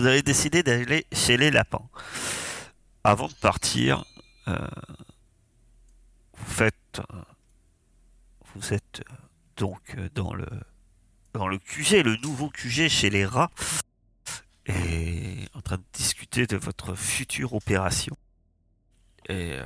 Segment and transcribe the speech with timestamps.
[0.00, 1.86] vous avez décidé d'aller chez les lapins.
[3.04, 4.06] Avant de partir,
[4.48, 4.56] euh,
[6.38, 7.22] vous faites, euh,
[8.54, 9.14] vous êtes euh,
[9.58, 10.46] donc dans le
[11.34, 13.50] dans le QG, le nouveau QG chez les rats,
[14.64, 18.16] et en train de discuter de votre future opération.
[19.28, 19.58] Et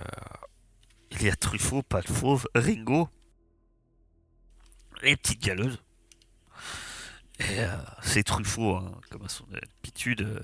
[1.13, 3.09] il y a Truffaut, pas de fauve, Ringo,
[5.05, 5.84] et petite galeuse.
[7.51, 10.41] Euh, c'est Truffaut, hein, comme à son habitude, euh,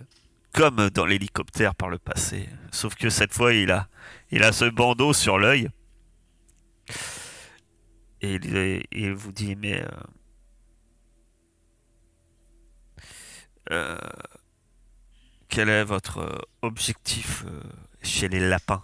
[0.53, 2.49] comme dans l'hélicoptère par le passé.
[2.71, 3.89] Sauf que cette fois, il a,
[4.31, 5.69] il a ce bandeau sur l'œil.
[8.23, 8.39] Et
[8.93, 9.83] il, vous dit, mais...
[13.71, 13.97] Euh,
[15.49, 17.45] quel est votre objectif
[18.03, 18.83] chez les lapins?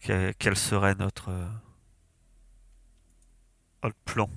[0.00, 1.30] Quel, serait notre
[4.04, 4.30] plan?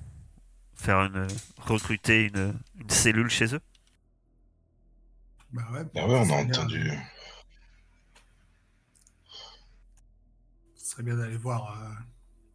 [0.82, 1.28] Faire une
[1.58, 3.60] recruter une, une cellule chez eux
[5.52, 6.90] Bah ouais, Bah ouais, on a entendu.
[10.76, 11.94] Ce serait bien d'aller voir euh,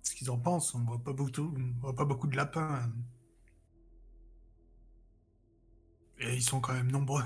[0.03, 0.75] ce qu'ils en pensent.
[0.75, 2.91] On voit pas beaucoup, on voit pas beaucoup de lapins.
[6.19, 7.23] Et ils sont quand même nombreux.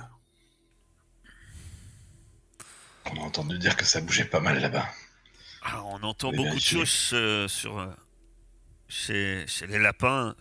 [3.05, 4.87] On a entendu dire que ça bougeait pas mal là-bas.
[5.63, 7.87] Ah, on entend beaucoup de choses euh, sur euh,
[8.91, 10.35] chez, les lapins.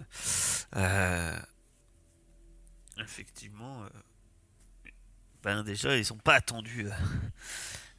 [0.76, 1.40] Euh,
[2.98, 3.88] effectivement, euh,
[5.42, 6.90] ben déjà ils ont pas attendu euh,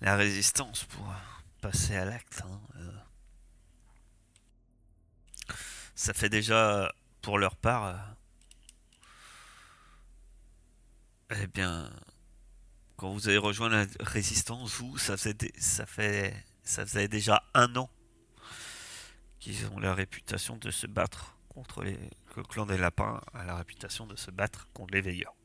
[0.02, 1.14] la résistance pour
[1.62, 2.44] passer à l'acte.
[2.46, 2.62] hein.
[5.96, 6.92] Ça fait déjà
[7.22, 8.16] pour leur part.
[11.34, 11.90] eh bien,
[12.98, 15.54] quand vous avez rejoint la résistance, vous, ça fait,
[16.64, 17.90] ça faisait déjà un an
[19.42, 21.98] qu'ils ont la réputation de se battre contre les.
[22.38, 25.36] le clan des lapins a la réputation de se battre contre les veilleurs.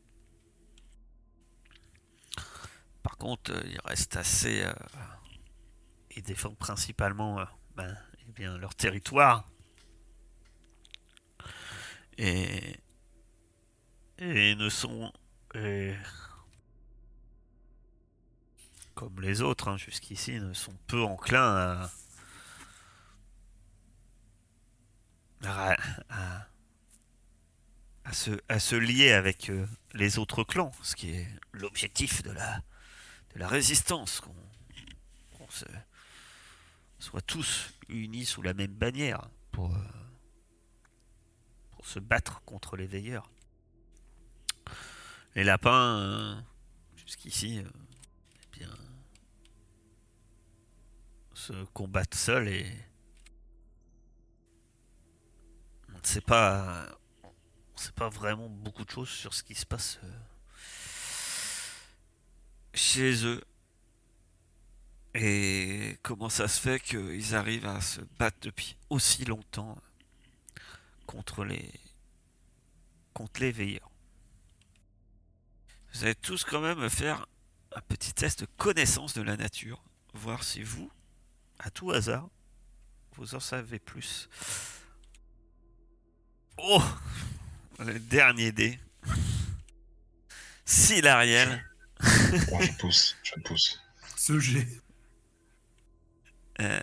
[3.02, 4.62] Par contre, euh, ils restent assez.
[4.62, 4.72] euh,
[6.14, 9.48] ils défendent principalement euh, ben, eh bien, leur territoire.
[12.18, 12.76] Et.
[14.18, 15.12] Et ne sont.
[18.94, 21.90] comme les autres hein, jusqu'ici, ne sont peu enclins à.
[25.46, 25.76] À,
[28.12, 32.62] se, lier avec euh, les autres clans, ce qui est l'objectif de la,
[33.48, 34.34] résistance, qu'on
[36.98, 39.78] soit tous unis sous la même bannière pour, euh,
[41.82, 43.30] se battre contre les veilleurs.
[45.36, 46.34] Les lapins, euh,
[46.96, 47.62] jusqu'ici,
[48.60, 48.64] eh
[51.34, 52.66] se combattent seuls et
[56.06, 56.86] ne sait pas,
[57.24, 60.08] on pas vraiment beaucoup de choses sur ce qui se passe euh,
[62.74, 63.42] chez eux.
[65.14, 69.76] Et comment ça se fait qu'ils arrivent à se battre depuis aussi longtemps
[71.06, 71.72] contre les
[73.12, 73.90] contre les veilleurs?
[75.92, 77.26] Vous allez tous quand même me faire
[77.74, 79.82] un petit test de connaissance de la nature,
[80.12, 80.90] voir si vous,
[81.58, 82.28] à tout hasard,
[83.16, 84.28] vous en savez plus.
[86.58, 86.82] Oh
[87.78, 88.78] Le dernier dé.
[90.64, 91.64] Silariel.
[92.50, 93.80] Moi, je pousse, je pousse.
[94.16, 94.66] Ce G.
[96.60, 96.80] Euh,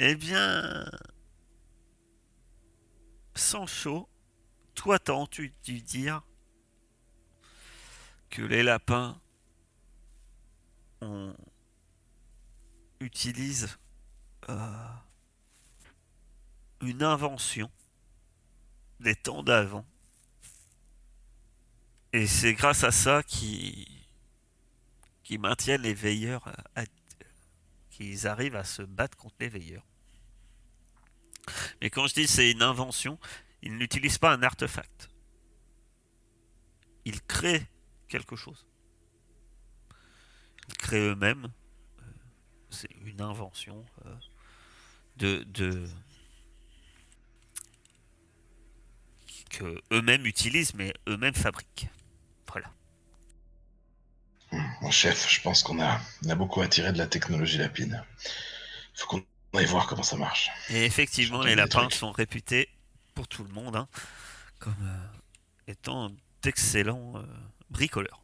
[0.00, 0.90] eh bien,
[3.34, 4.08] Sancho,
[4.74, 6.22] toi t'as entendu dire
[8.30, 9.20] que les lapins
[11.00, 11.34] on
[13.00, 13.78] utilise
[14.48, 14.88] euh,
[16.80, 17.70] une invention
[19.00, 19.84] des temps d'avant.
[22.12, 23.86] Et c'est grâce à ça qui
[25.22, 26.84] qui maintiennent les veilleurs à-
[27.90, 29.84] qu'ils arrivent à se battre contre les veilleurs.
[31.80, 33.18] Mais quand je dis c'est une invention,
[33.62, 35.10] ils n'utilisent pas un artefact.
[37.04, 37.66] Ils créent
[38.08, 38.66] quelque chose.
[40.68, 41.52] Ils créent eux-mêmes.
[42.00, 42.02] euh,
[42.70, 44.14] C'est une invention euh,
[45.16, 45.86] de, de
[49.48, 51.88] que eux-mêmes utilisent, mais eux-mêmes fabriquent.
[52.50, 52.70] Voilà.
[54.80, 58.02] Mon chef, je pense qu'on a, on a beaucoup attiré de la technologie lapine.
[58.94, 59.24] Faut qu'on
[59.54, 60.50] aille voir comment ça marche.
[60.70, 62.68] Et effectivement, les lapins sont réputés
[63.14, 63.88] pour tout le monde hein,
[64.58, 66.10] comme euh, étant
[66.42, 67.22] d'excellents euh,
[67.70, 68.22] bricoleurs.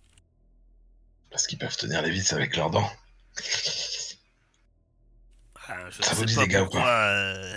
[1.30, 2.90] Parce qu'ils peuvent tenir les vis avec leurs dents.
[5.66, 7.56] Ah, je Ça ne vous sais dit pas des gars ou euh,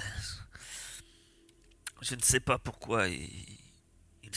[2.02, 3.57] Je ne sais pas pourquoi ils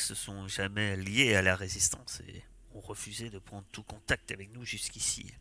[0.00, 2.44] se sont jamais liés à la résistance et
[2.74, 5.32] ont refusé de prendre tout contact avec nous jusqu'ici.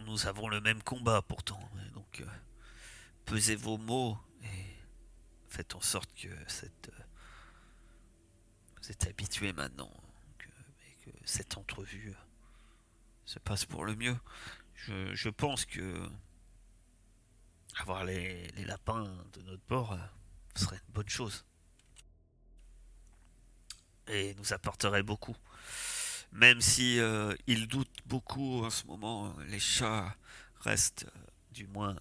[0.00, 1.60] Nous avons le même combat pourtant.
[1.94, 2.26] Donc, euh,
[3.24, 4.76] pesez vos mots et
[5.48, 6.88] faites en sorte que cette.
[6.88, 7.02] euh,
[8.80, 9.92] vous êtes habitués maintenant.
[10.38, 12.24] Que, et que cette entrevue euh,
[13.24, 14.16] se passe pour le mieux.
[14.74, 16.10] Je, pense que.
[17.76, 19.96] Avoir les lapins de notre bord
[20.56, 21.44] euh, serait une bonne chose.
[24.08, 25.36] Et nous apporterait beaucoup.
[26.32, 30.16] Même si euh, ils doutent beaucoup en ce moment, les chats
[30.60, 31.20] restent, euh,
[31.52, 31.96] du moins,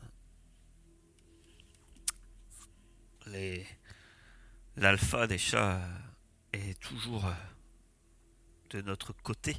[3.28, 3.68] les
[4.78, 5.82] l'alpha des chats
[6.54, 7.34] est toujours euh,
[8.70, 9.58] de notre côté.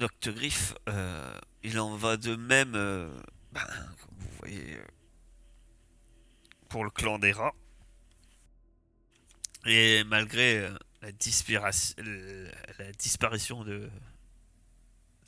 [0.00, 3.10] Noctegriff, euh, il en va de même, euh,
[3.52, 3.66] ben,
[4.46, 4.82] euh,
[6.70, 7.54] pour le clan des rats.
[9.66, 10.70] Et malgré
[11.02, 11.94] la, disparition,
[13.62, 13.90] de,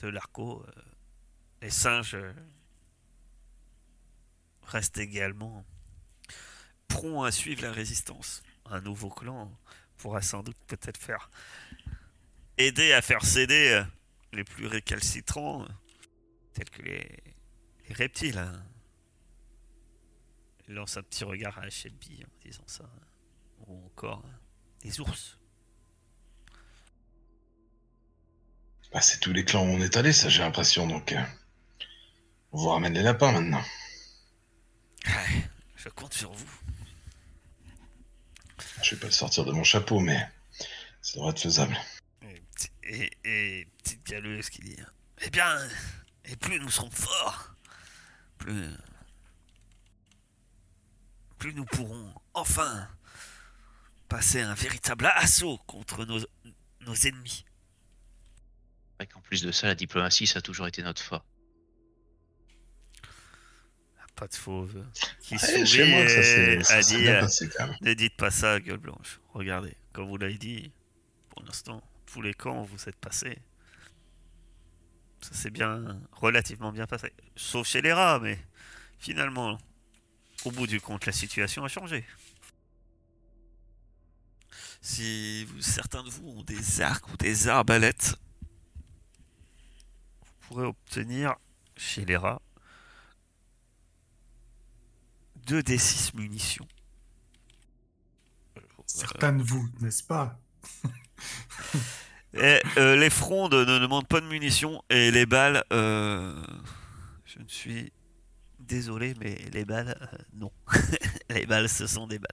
[0.01, 0.65] de l'Arco,
[1.61, 2.17] les singes
[4.63, 5.67] restent également
[6.89, 8.43] prompts à suivre la résistance.
[8.65, 9.53] Un nouveau clan
[9.99, 11.29] pourra sans doute peut-être faire
[12.57, 13.85] aider à faire céder
[14.33, 15.67] les plus récalcitrants,
[16.55, 17.23] tels que les,
[17.89, 18.39] les reptiles.
[18.39, 18.65] hein.
[20.69, 22.89] Il lance un petit regard à Shelby en disant ça.
[23.67, 24.25] Ou encore
[24.83, 25.39] les ours.
[28.93, 31.13] Bah, c'est tous les clans où on est allé, ça j'ai l'impression, donc...
[31.13, 31.23] euh,
[32.53, 33.63] on vous ramène les lapins maintenant.
[35.07, 36.61] Ouais, je compte sur vous.
[38.83, 40.29] Je vais pas le sortir de mon chapeau, mais
[41.01, 41.77] ça devrait être faisable.
[42.85, 44.77] Et, petit- et, et petite galeuse qui dit
[45.23, 45.59] Eh bien,
[46.25, 47.55] et plus nous serons forts,
[48.39, 48.67] plus.
[51.39, 52.89] plus nous pourrons enfin
[54.09, 56.21] passer un véritable assaut contre nos,
[56.81, 57.45] nos ennemis.
[57.45, 61.25] C'est vrai qu'en plus de ça, la diplomatie, ça a toujours été notre fort.
[64.15, 64.85] Pas de fauve
[65.21, 67.51] qui Ouais, sourit ça et s'est ça a dit passé.
[67.81, 69.21] Ne dites pas ça, gueule blanche.
[69.33, 70.71] Regardez, comme vous l'avez dit,
[71.31, 73.39] pour l'instant, tous les camps où vous êtes passés,
[75.21, 77.13] ça s'est bien, relativement bien passé.
[77.37, 78.39] Sauf chez les rats, mais
[78.99, 79.59] finalement,
[80.45, 82.05] au bout du compte, la situation a changé.
[84.83, 88.17] Si vous- certains de vous ont des arcs ou des arbalètes,
[90.21, 91.37] vous pourrez obtenir
[91.77, 92.43] chez les rats
[95.47, 96.67] 2 des 6 munitions.
[98.87, 100.39] Certains de vous, n'est-ce pas?
[102.35, 106.35] Et, euh, les frondes ne demandent pas de munitions et les balles, euh,
[107.27, 107.93] je ne suis
[108.59, 110.51] désolé, mais les balles, euh, non.
[111.31, 112.31] les balles, ce sont des balles.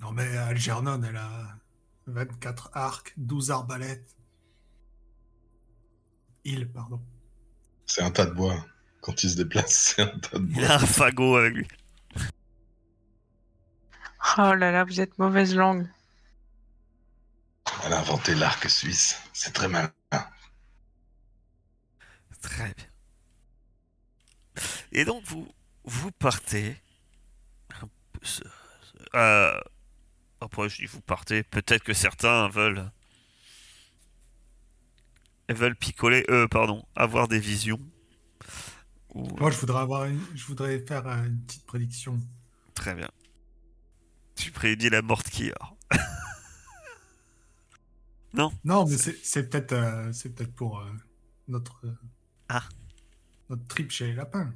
[0.00, 1.58] Non, mais Algernon, elle a
[2.06, 4.16] 24 arcs, 12 arbalètes.
[6.44, 7.02] Il, pardon.
[7.86, 8.64] C'est un tas de bois.
[9.00, 10.66] Quand il se déplace, c'est un tas de Il bois.
[10.70, 11.68] a un fagot avec lui.
[14.38, 15.86] Oh là là, vous êtes mauvaise langue.
[17.84, 19.20] Elle a inventé l'arc suisse.
[19.32, 19.92] C'est très malin.
[22.40, 22.86] Très bien.
[24.92, 25.48] Et donc vous
[25.84, 26.76] vous partez.
[29.14, 29.60] euh,
[30.40, 31.42] après je dis vous partez.
[31.42, 32.90] Peut-être que certains veulent
[35.48, 36.24] veulent picoler.
[36.30, 37.80] Euh, pardon, avoir des visions.
[39.14, 42.20] Ou- Moi, je voudrais, avoir une- je voudrais faire euh, une petite prédiction.
[42.74, 43.08] Très bien.
[44.34, 45.50] Tu prédis la mort de qui
[48.36, 50.90] alors Non, mais c'est peut-être euh, c'est peut-être pour euh,
[51.48, 51.92] notre, euh,
[52.48, 52.64] Ah.
[53.48, 54.52] notre trip chez les lapins.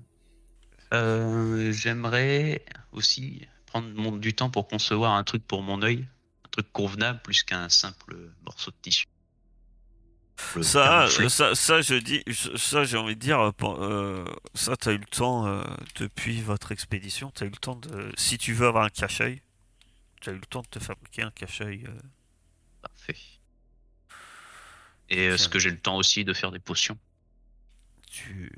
[0.92, 6.08] Euh, J'aimerais aussi prendre mon- du temps pour concevoir un truc pour mon œil,
[6.44, 9.04] un truc convenable plus qu'un simple morceau de tissu.
[10.62, 12.22] Ça, ça, ça, je dis,
[12.56, 15.62] ça, j'ai envie de dire, euh, euh, ça, t'as eu le temps euh,
[15.96, 19.42] depuis votre expédition, t'as eu le temps de, si tu veux avoir un cache-œil,
[20.22, 21.84] t'as eu le temps de te fabriquer un cache-œil.
[21.86, 21.98] euh,
[22.82, 23.16] Parfait.
[25.10, 25.50] Et est-ce Tiens.
[25.50, 26.98] que j'ai le temps aussi de faire des potions
[28.10, 28.50] tu,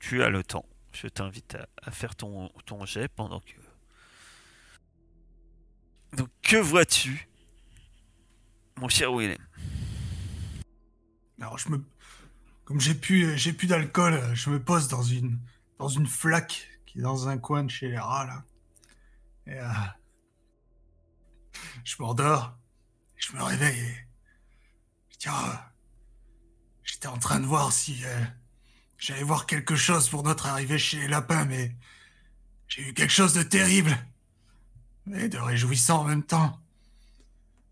[0.00, 0.66] tu as le temps.
[0.92, 3.56] Je t'invite à, à faire ton, ton jet pendant que.
[6.16, 7.28] Donc, que vois-tu,
[8.76, 9.38] mon cher Willem?
[11.40, 11.82] Alors, je me,
[12.64, 15.38] comme j'ai plus, j'ai plus d'alcool, euh, je me pose dans une,
[15.78, 18.44] dans une flaque qui est dans un coin de chez les rats là.
[19.46, 19.72] Et euh,
[21.84, 22.54] je m'endors,
[23.16, 24.06] je me réveille et
[25.10, 25.71] je dis, Ah,
[26.92, 28.24] j'étais en train de voir si euh,
[28.98, 31.74] j'allais voir quelque chose pour notre arrivée chez les lapins, mais
[32.68, 33.96] J'ai eu quelque chose de terrible,
[35.06, 36.60] mais de réjouissant en même temps.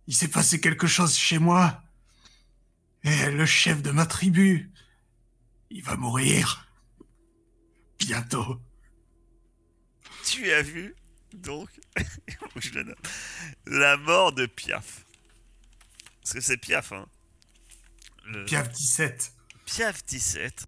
[0.07, 1.83] Il s'est passé quelque chose chez moi.
[3.05, 4.71] Et le chef de ma tribu,
[5.69, 6.67] il va mourir.
[7.99, 8.61] Bientôt.
[10.25, 10.95] Tu as vu,
[11.35, 11.69] donc,
[13.67, 15.05] la mort de Piaf.
[16.23, 17.07] Parce que c'est Piaf, hein.
[18.31, 19.33] Le- Piaf 17.
[19.67, 20.67] Piaf 17.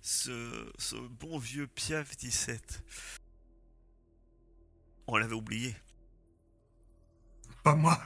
[0.00, 2.82] Ce, ce bon vieux Piaf 17.
[5.06, 5.74] On l'avait oublié.
[7.62, 8.02] Pas moi.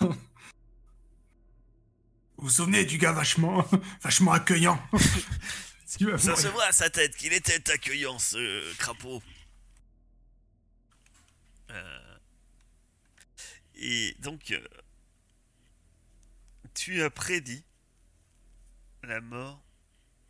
[0.00, 0.14] vous
[2.38, 3.66] vous souvenez du gars vachement,
[4.02, 4.80] vachement accueillant?
[5.86, 9.20] Ça se voit à sa tête qu'il était accueillant, ce crapaud.
[11.70, 12.16] Euh,
[13.74, 14.64] Et donc, euh,
[16.74, 17.64] tu as prédit
[19.02, 19.62] la mort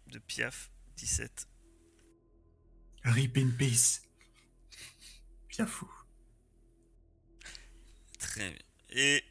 [0.08, 1.48] de Piaf 17.
[3.04, 4.02] Rip in peace.
[5.48, 5.90] Piafou.
[8.18, 8.58] Très bien.
[8.90, 9.24] Et,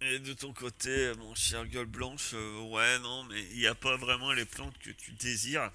[0.00, 3.74] et de ton côté, mon cher gueule blanche, euh, ouais, non, mais il n'y a
[3.74, 5.70] pas vraiment les plantes que tu désires.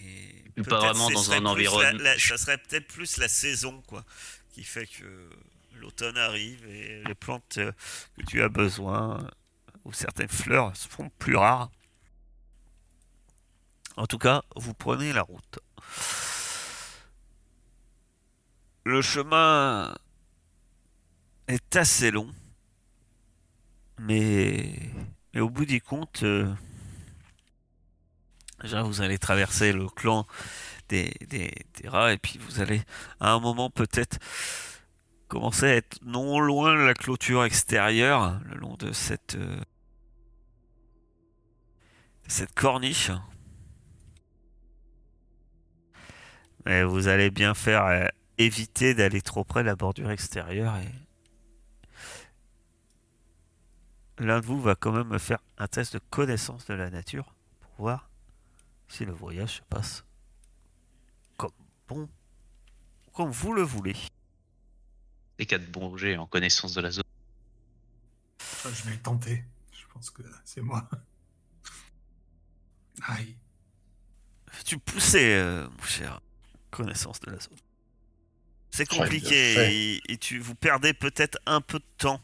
[0.00, 3.82] Et Pas peut-être vraiment dans un environnement- la- la- ça serait peut-être plus la saison,
[3.82, 4.04] quoi,
[4.52, 5.28] qui fait que
[5.80, 7.72] l'automne arrive et les plantes euh,
[8.16, 9.28] que tu as besoin, euh,
[9.84, 11.70] ou certaines fleurs, se font plus rares.
[13.96, 15.58] En tout cas, vous prenez la route.
[18.84, 19.94] Le chemin
[21.48, 22.32] est assez long,
[23.98, 24.72] mais,
[25.36, 26.52] au bout du compte, euh,
[28.62, 30.26] déjà vous allez traverser le clan
[30.88, 32.82] des, des, des rats et puis vous allez
[33.20, 34.18] à un moment peut-être
[35.28, 39.60] commencer à être non loin de la clôture extérieure, le long de cette, euh,
[42.54, 43.10] corniche.
[46.64, 50.88] Mais vous allez bien faire éviter d'aller trop près de la bordure extérieure et
[54.18, 57.34] l'un de vous va quand même me faire un test de connaissance de la nature
[57.60, 58.10] pour voir
[58.88, 60.04] si le voyage se passe
[61.36, 61.52] comme
[61.88, 62.08] bon
[63.12, 63.96] comme vous le voulez.
[65.38, 67.04] Et quatre bons jets en connaissance de la zone.
[68.64, 69.44] Ah, Je vais le tenter.
[69.72, 70.88] Je pense que c'est moi.
[73.02, 73.36] Aïe.
[74.64, 76.20] Tu poussais, euh, mon cher,
[76.70, 77.56] connaissance de la zone?
[78.70, 82.20] C'est compliqué et, et tu vous perdez peut-être un peu de temps,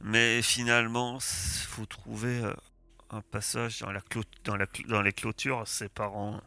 [0.00, 1.18] mais finalement,
[1.76, 2.54] vous trouvez euh,
[3.10, 4.00] un passage dans, la
[4.44, 6.40] dans, la cl- dans les clôtures séparant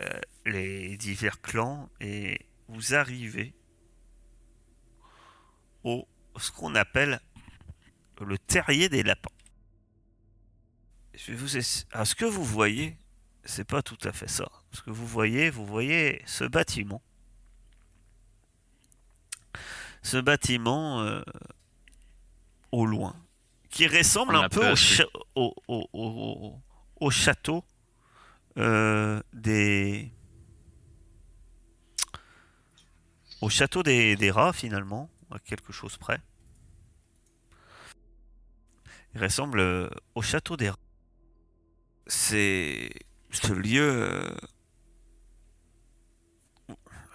[0.00, 3.52] euh, les divers clans et vous arrivez
[5.84, 6.06] au
[6.38, 7.20] ce qu'on appelle
[8.20, 9.30] le terrier des lapins.
[11.14, 11.56] Je vous
[11.92, 12.96] ah, ce que vous voyez,
[13.44, 14.48] c'est pas tout à fait ça.
[14.72, 17.02] Ce que vous voyez, vous voyez ce bâtiment.
[20.02, 21.22] Ce bâtiment euh,
[22.72, 23.14] au loin,
[23.70, 26.58] qui ressemble On un peu au, cha- au, au- au-
[27.00, 27.64] au château
[28.58, 30.10] euh, des.
[33.40, 36.20] Au château des, des rats, finalement, à quelque chose près.
[39.14, 40.78] Il ressemble euh, au château des rats.
[42.06, 42.90] C'est
[43.30, 43.82] ce lieu.
[43.82, 44.34] euh,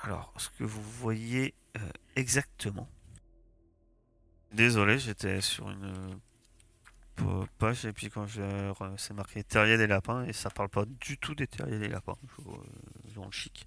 [0.03, 2.87] Alors, ce que vous voyez euh, exactement.
[4.51, 6.19] Désolé, j'étais sur une
[7.57, 8.41] page et puis quand je
[8.97, 12.15] c'est marqué terrier des lapins et ça parle pas du tout des terriers des lapins.
[12.37, 13.65] Je, dans le chic.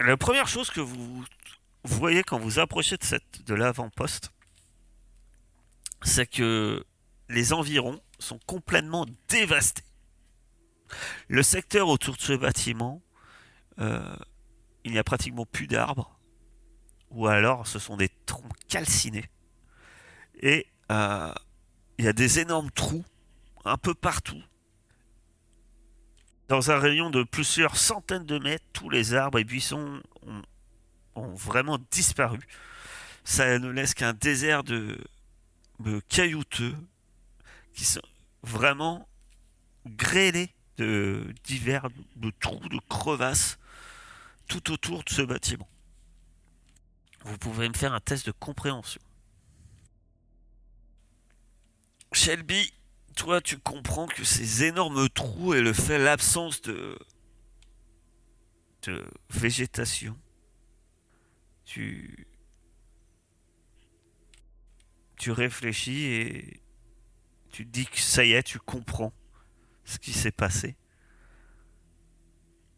[0.00, 1.24] La première chose que vous
[1.84, 2.96] voyez quand vous approchez
[3.46, 4.32] de l'avant-poste,
[6.02, 6.84] c'est que
[7.28, 9.84] les environs sont complètement dévastés.
[11.28, 13.02] Le secteur autour de ce bâtiment,
[13.78, 14.16] euh,
[14.84, 16.18] il n'y a pratiquement plus d'arbres,
[17.10, 19.30] ou alors ce sont des troncs calcinés.
[20.40, 21.32] Et euh,
[21.98, 23.04] il y a des énormes trous
[23.64, 24.42] un peu partout.
[26.48, 30.02] Dans un rayon de plusieurs centaines de mètres, tous les arbres et buissons
[31.14, 32.40] ont, vraiment disparu.
[33.24, 34.98] Ça ne laisse qu'un désert de,
[35.80, 36.74] de caillouteux
[37.72, 38.02] qui sont
[38.42, 39.08] vraiment
[39.86, 43.58] grêlés de divers de trous, de crevasses
[44.48, 45.68] tout autour de ce bâtiment.
[47.24, 49.00] Vous pouvez me faire un test de compréhension.
[52.12, 52.72] Shelby,
[53.14, 56.98] toi, tu comprends que ces énormes trous et le fait l'absence de
[59.30, 60.18] végétation.
[61.64, 62.26] Tu
[65.26, 66.60] réfléchis et
[67.50, 69.12] tu dis que ça y est, tu comprends
[69.84, 70.76] ce qui s'est passé.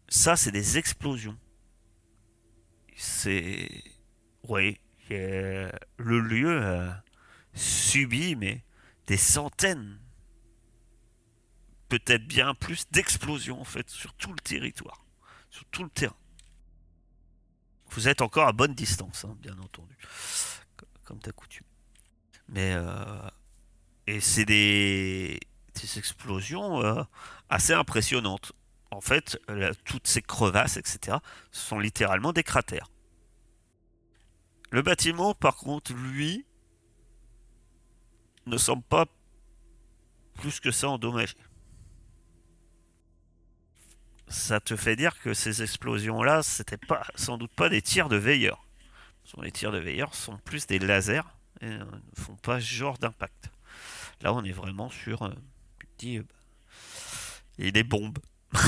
[0.08, 1.36] Ça, c'est des explosions.
[2.94, 3.82] C'est.
[4.44, 4.78] Oui,
[5.10, 7.02] le lieu a
[7.54, 8.62] subi, mais
[9.08, 9.98] des centaines,
[11.88, 15.04] peut-être bien plus, d'explosions en fait, sur tout le territoire,
[15.50, 16.16] sur tout le terrain.
[17.90, 19.96] Vous êtes encore à bonne distance, hein, bien entendu,
[21.04, 21.66] comme t'as coutume.
[22.48, 23.28] Mais euh,
[24.06, 25.40] et c'est des,
[25.96, 27.02] explosions euh,
[27.48, 28.52] assez impressionnantes.
[28.90, 31.18] En fait, là, toutes ces crevasses, etc.,
[31.50, 32.88] sont littéralement des cratères.
[34.70, 36.46] Le bâtiment, par contre, lui,
[38.46, 39.06] ne semble pas
[40.34, 41.34] plus que ça endommagé.
[44.28, 48.17] Ça te fait dire que ces explosions-là, c'était pas, sans doute pas des tirs de
[48.17, 48.65] veilleurs.
[49.43, 51.23] Les tirs de veilleurs sont plus des lasers
[51.60, 51.84] et ne
[52.17, 53.50] font pas ce genre d'impact.
[54.23, 55.34] Là, on est vraiment sur euh,
[56.04, 56.23] euh,
[57.58, 58.19] et des bombes.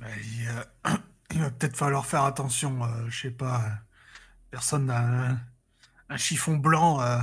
[0.00, 0.64] Il, euh,
[1.40, 2.84] va peut-être falloir faire attention.
[2.84, 3.64] euh, je sais pas.
[3.64, 3.70] euh,
[4.50, 5.00] Personne n'a
[5.32, 5.40] un,
[6.10, 7.18] un chiffon blanc euh,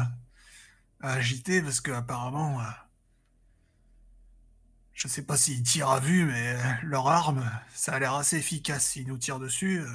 [1.02, 2.63] à agiter parce que apparemment, euh,
[5.06, 8.38] je sais pas s'ils tirent à vue, mais euh, leur arme, ça a l'air assez
[8.38, 8.88] efficace.
[8.88, 9.88] S'ils nous tirent dessus, euh,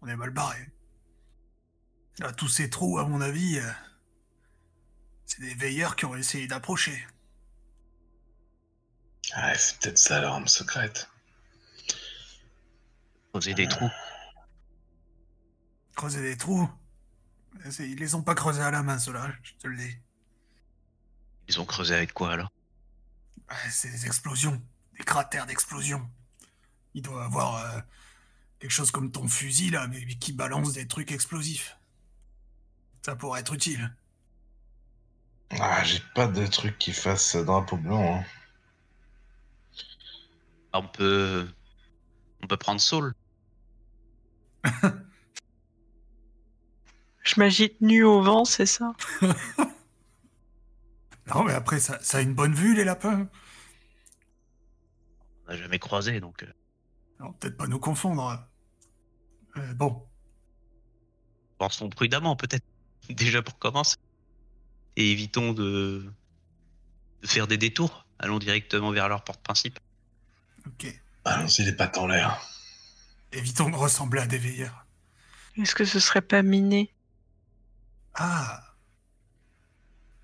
[0.00, 0.72] on est mal barré.
[2.20, 3.70] Là, tous ces trous, à mon avis, euh,
[5.26, 7.06] c'est des veilleurs qui ont essayé d'approcher.
[9.34, 11.10] Ah, c'est peut-être ça leur arme secrète.
[13.32, 13.90] Poser des trous.
[15.96, 16.66] Creuser des trous.
[17.78, 19.98] Ils les ont pas creusés à la main, ceux-là, je te le dis.
[21.48, 22.50] Ils ont creusé avec quoi alors?
[23.70, 24.60] C'est des explosions,
[24.98, 26.08] des cratères d'explosion.
[26.94, 27.80] Il doit avoir euh,
[28.58, 31.76] quelque chose comme ton fusil là, mais qui balance des trucs explosifs.
[33.02, 33.94] Ça pourrait être utile.
[35.50, 38.16] Ah, j'ai pas de truc qui fasse drapeau blanc.
[38.16, 38.24] Hein.
[40.72, 41.48] Ah, On peut.
[42.42, 43.14] On peut prendre Saul.
[47.22, 48.92] Je m'agite nu au vent, c'est ça?
[51.28, 53.28] Non, mais après, ça, ça a une bonne vue, les lapins.
[55.46, 56.42] On n'a jamais croisé donc.
[56.44, 58.46] euh, peut-être pas nous confondre.
[59.56, 60.06] Euh, bon,
[61.58, 62.64] Pensons prudemment peut-être.
[63.10, 63.96] Déjà pour commencer.
[64.96, 66.10] Et évitons de...
[67.22, 68.06] de faire des détours.
[68.18, 69.82] Allons directement vers leur porte principale.
[70.66, 70.86] ok.
[71.24, 72.40] Allons-y, les pattes en l'air.
[73.32, 74.86] Évitons de ressembler à des veilleurs.
[75.56, 76.94] Est-ce que ce serait pas miné?
[78.14, 78.62] Ah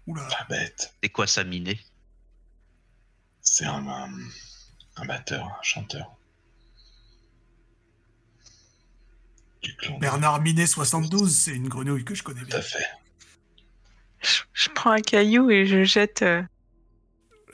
[0.07, 0.95] Oula, La bête.
[1.03, 1.81] C'est quoi ça miné
[3.41, 4.11] C'est un, un,
[4.97, 6.17] un batteur, un chanteur.
[9.63, 9.99] Du clan.
[9.99, 12.59] Bernard Minet 72, c'est une grenouille que je connais Tout bien.
[12.59, 12.87] à fait.
[14.21, 16.23] je, je prends un caillou et je jette.
[16.23, 16.43] euh,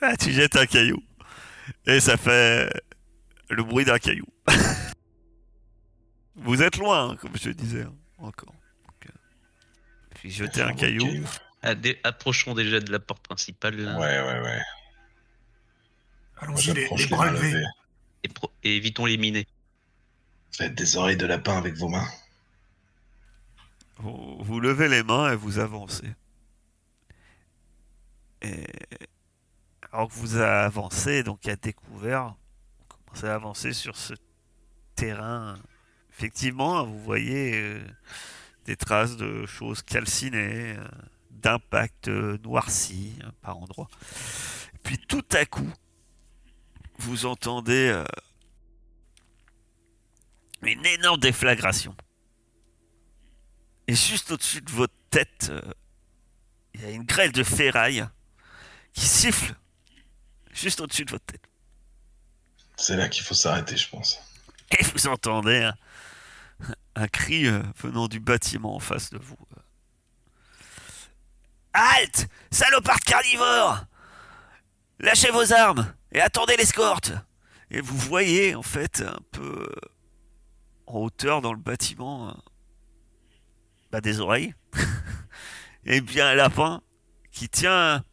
[0.01, 1.03] Ah, tu jettes un caillou.
[1.85, 2.67] Et ça fait
[3.49, 4.25] le bruit d'un caillou.
[6.35, 8.53] Vous êtes loin, hein, comme je disais, hein, encore.
[8.87, 9.11] Donc, euh,
[10.15, 11.05] Puis jeter un caillou.
[11.61, 14.61] Approchons déjà de la porte principale là, Ouais, ouais, ouais.
[16.37, 17.61] Allons-y, les, bras levés.
[18.23, 19.45] et, pro- et évitons les minés.
[20.55, 22.07] Faites des oreilles de lapin avec vos mains.
[23.97, 26.07] Vous, vous levez les mains et vous avancez.
[28.41, 28.65] Et
[29.91, 32.35] alors que vous avancez, donc à découvert,
[32.79, 34.13] vous commencez à avancer sur ce
[34.95, 35.57] terrain.
[36.11, 37.81] Effectivement, vous voyez euh,
[38.65, 40.87] des traces de choses calcinées, euh,
[41.39, 43.89] d'impact euh, noircis hein, par endroits.
[44.83, 45.71] Puis tout à coup,
[46.99, 48.03] vous entendez euh,
[50.61, 51.95] une énorme déflagration.
[53.87, 55.61] Et juste au-dessus de votre tête, euh,
[56.73, 58.05] il y a une grêle de ferraille
[58.93, 59.55] qui siffle
[60.51, 61.41] juste au-dessus de votre tête.
[62.77, 64.19] C'est là qu'il faut s'arrêter, je pense.
[64.79, 65.75] Et vous entendez un,
[66.95, 69.37] un cri euh, venant du bâtiment en face de vous.
[71.73, 73.85] Halte Salopard carnivore
[74.99, 77.13] Lâchez vos armes et attendez l'escorte
[77.71, 79.89] Et vous voyez en fait un peu euh,
[80.87, 82.33] en hauteur dans le bâtiment euh,
[83.91, 84.53] bah, des oreilles.
[85.85, 86.81] et bien un lapin
[87.31, 88.03] qui tient...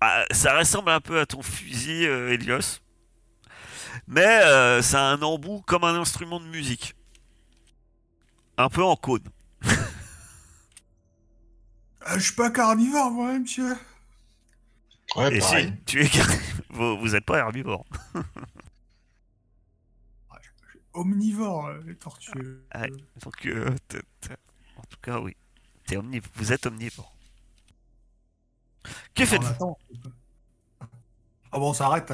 [0.00, 2.80] Ah, ça ressemble un peu à ton fusil, euh, Helios.
[4.08, 6.94] Mais euh, ça a un embout comme un instrument de musique.
[8.56, 9.22] Un peu en cône.
[12.08, 13.76] Euh, je suis pas carnivore, moi, monsieur.
[15.16, 15.66] Ouais, Et pareil.
[15.68, 16.26] si tu es car-
[16.70, 17.84] vous, vous êtes pas herbivore.
[20.94, 22.60] Omnivore, euh, les tortues.
[22.74, 22.90] Ouais.
[23.22, 23.70] Donc, euh,
[24.76, 25.34] en tout cas, oui.
[25.86, 27.14] T'es omniv- Vous êtes omnivore.
[29.14, 29.76] Que On faites-vous?
[31.50, 32.12] Ah bon, ça arrête.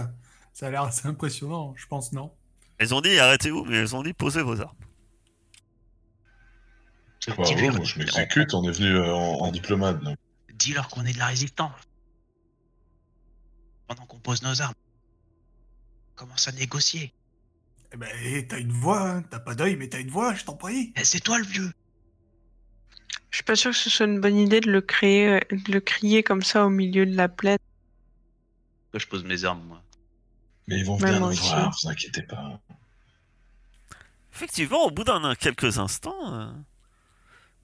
[0.53, 2.33] Ça a l'air assez impressionnant, je pense, non?
[2.79, 4.77] Elles ont dit arrêtez-vous, mais elles ont dit posez vos armes.
[7.37, 10.01] Bah, ouais, moi, je m'exécute, on est venu euh, en, en diplomate.
[10.03, 10.17] donc.
[10.55, 11.73] Dis-leur qu'on est de la résistance.
[13.87, 14.75] Pendant qu'on pose nos armes.
[16.13, 17.13] On commence à négocier.
[17.93, 18.09] Eh ben,
[18.49, 19.23] t'as une voix, hein.
[19.31, 20.93] t'as pas d'œil, mais t'as une voix, je t'en prie.
[20.97, 21.73] Eh, c'est toi le vieux.
[23.31, 25.73] Je suis pas sûr que ce soit une bonne idée de le créer, euh, de
[25.73, 27.59] le crier comme ça au milieu de la plaine.
[28.85, 29.83] Pourquoi je pose mes armes, moi?
[30.67, 32.61] Mais ils vont Ouais, venir nous voir, vous inquiétez pas.
[34.35, 36.53] Effectivement, au bout d'un quelques instants, euh,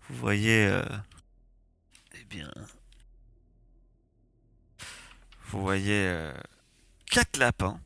[0.08, 0.84] vous voyez, euh,
[2.20, 2.50] eh bien,
[5.48, 6.32] vous voyez euh,
[7.38, 7.80] lapins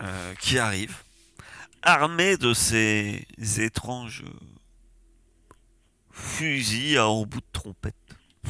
[0.00, 1.02] euh, qui arrivent,
[1.82, 3.26] armés de ces
[3.58, 4.24] étranges
[6.10, 7.94] fusils à embout de trompette.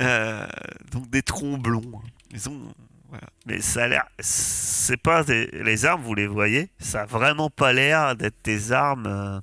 [0.00, 0.46] Euh,
[0.92, 1.82] donc des tromblons.
[1.94, 2.08] hein.
[2.30, 2.72] Ils ont
[3.08, 3.28] voilà.
[3.46, 4.06] Mais ça a l'air.
[4.20, 5.46] C'est pas des...
[5.46, 9.40] Les armes, vous les voyez, ça a vraiment pas l'air d'être des armes euh,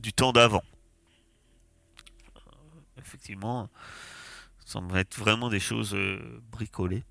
[0.00, 0.62] du temps d'avant.
[2.98, 3.68] Effectivement,
[4.60, 7.04] ça semble être vraiment des choses euh, bricolées.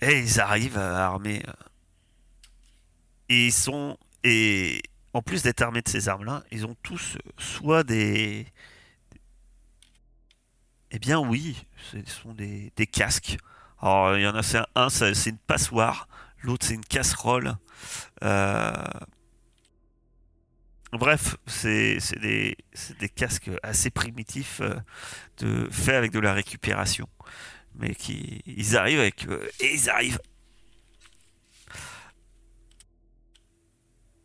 [0.00, 1.42] Et ils arrivent à armer.
[1.46, 1.52] euh,
[3.28, 3.96] et ils sont.
[4.24, 4.82] Et
[5.14, 8.46] en plus d'être armés de ces armes-là, ils ont tous euh, soit des.
[10.90, 13.36] Eh bien oui, ce sont des, casques.
[13.80, 16.08] Alors, il y en a, c'est un, c'est une passoire,
[16.42, 17.56] l'autre, c'est une casserole.
[20.92, 22.56] Bref, c'est des,
[23.14, 24.74] casques assez primitifs, euh,
[25.38, 27.08] de, faits avec de la récupération.
[27.74, 29.26] Mais qui, ils arrivent avec.
[29.28, 30.20] euh, et ils arrivent.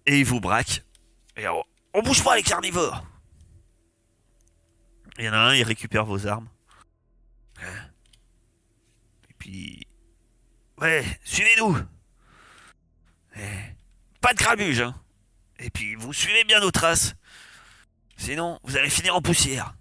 [0.07, 0.83] Et ils vous braquent.
[1.37, 3.05] Et on, on bouge pas les carnivores!
[5.17, 6.49] Il y en a un, il récupère vos armes.
[9.29, 9.87] Et puis.
[10.81, 11.77] Ouais, suivez-nous!
[13.37, 13.41] Eh,
[14.19, 14.95] Pas de grabuge, hein!
[15.65, 17.15] Et puis vous suivez bien nos traces.
[18.17, 19.73] Sinon, vous allez finir en poussière.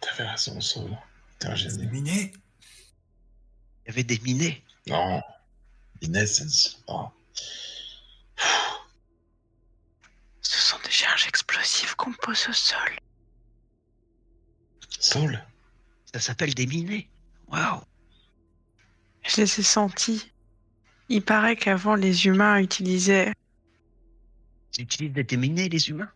[0.00, 0.96] T'avais raison, Saul.
[1.38, 2.32] T'es un miné.
[3.84, 4.64] Il y avait des minés.
[4.86, 5.22] Non.
[6.00, 7.08] Inès, oh.
[10.40, 12.98] Ce sont des charges explosives qu'on pose au sol.
[14.98, 15.44] Saul
[16.14, 17.10] Ça s'appelle des minés.
[17.48, 17.82] Waouh.
[19.24, 20.32] Je les ai sentis.
[21.10, 23.34] Il paraît qu'avant, les humains utilisaient.
[24.78, 26.10] Ils utilisent des minés, les humains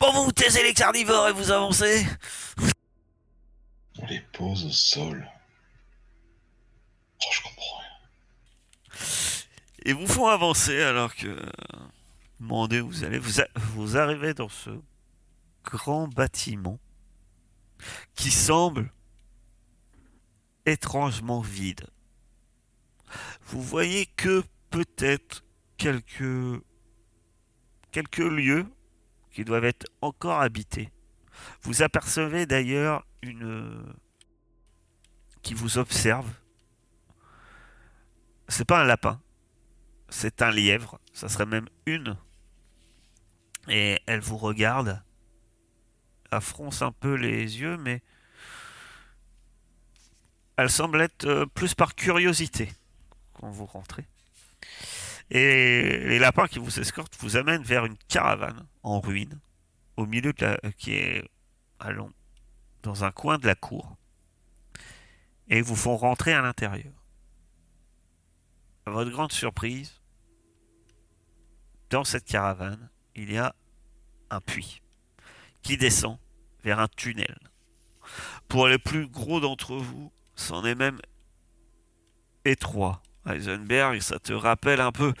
[0.00, 2.04] Bon, vous taisez les carnivores et vous avancez.
[3.98, 5.30] On les pose au sol.
[7.20, 8.98] Oh, je comprends rien.
[9.84, 11.40] Et vous font avancer alors que.
[12.40, 13.18] Demandez où vous allez.
[13.20, 14.70] Vous, a- vous arrivez dans ce
[15.64, 16.80] grand bâtiment
[18.16, 18.92] qui semble
[20.66, 21.86] étrangement vide.
[23.46, 25.44] Vous voyez que peut-être
[25.76, 26.60] quelques
[27.92, 28.66] quelques lieux
[29.30, 30.90] qui doivent être encore habités.
[31.62, 33.94] Vous apercevez d'ailleurs une
[35.42, 36.28] qui vous observe.
[38.48, 39.20] C'est pas un lapin,
[40.08, 41.00] c'est un lièvre.
[41.12, 42.16] Ça serait même une.
[43.68, 45.02] Et elle vous regarde.
[46.30, 48.02] Elle fronce un peu les yeux, mais
[50.56, 52.72] elle semble être euh, plus par curiosité
[53.34, 54.06] quand vous rentrez.
[55.34, 59.40] Et les lapins qui vous escortent vous amènent vers une caravane en ruine,
[59.96, 61.26] au milieu de la, euh, qui est
[61.78, 62.12] allons,
[62.82, 63.96] dans un coin de la cour,
[65.48, 66.92] et vous font rentrer à l'intérieur.
[68.84, 70.02] À votre grande surprise,
[71.88, 73.54] dans cette caravane, il y a
[74.28, 74.82] un puits
[75.62, 76.18] qui descend
[76.62, 77.38] vers un tunnel.
[78.48, 81.00] Pour les plus gros d'entre vous, c'en est même
[82.44, 83.02] étroit.
[83.26, 85.12] Heisenberg, ça te rappelle un peu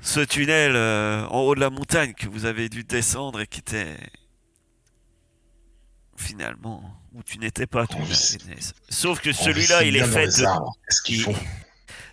[0.00, 3.60] ce tunnel euh, en haut de la montagne que vous avez dû descendre et qui
[3.60, 3.96] était
[6.16, 8.00] finalement où tu n'étais pas toi.
[8.00, 8.74] Inès.
[8.88, 10.44] Sauf que On celui-là, il est fait de
[11.08, 11.26] il-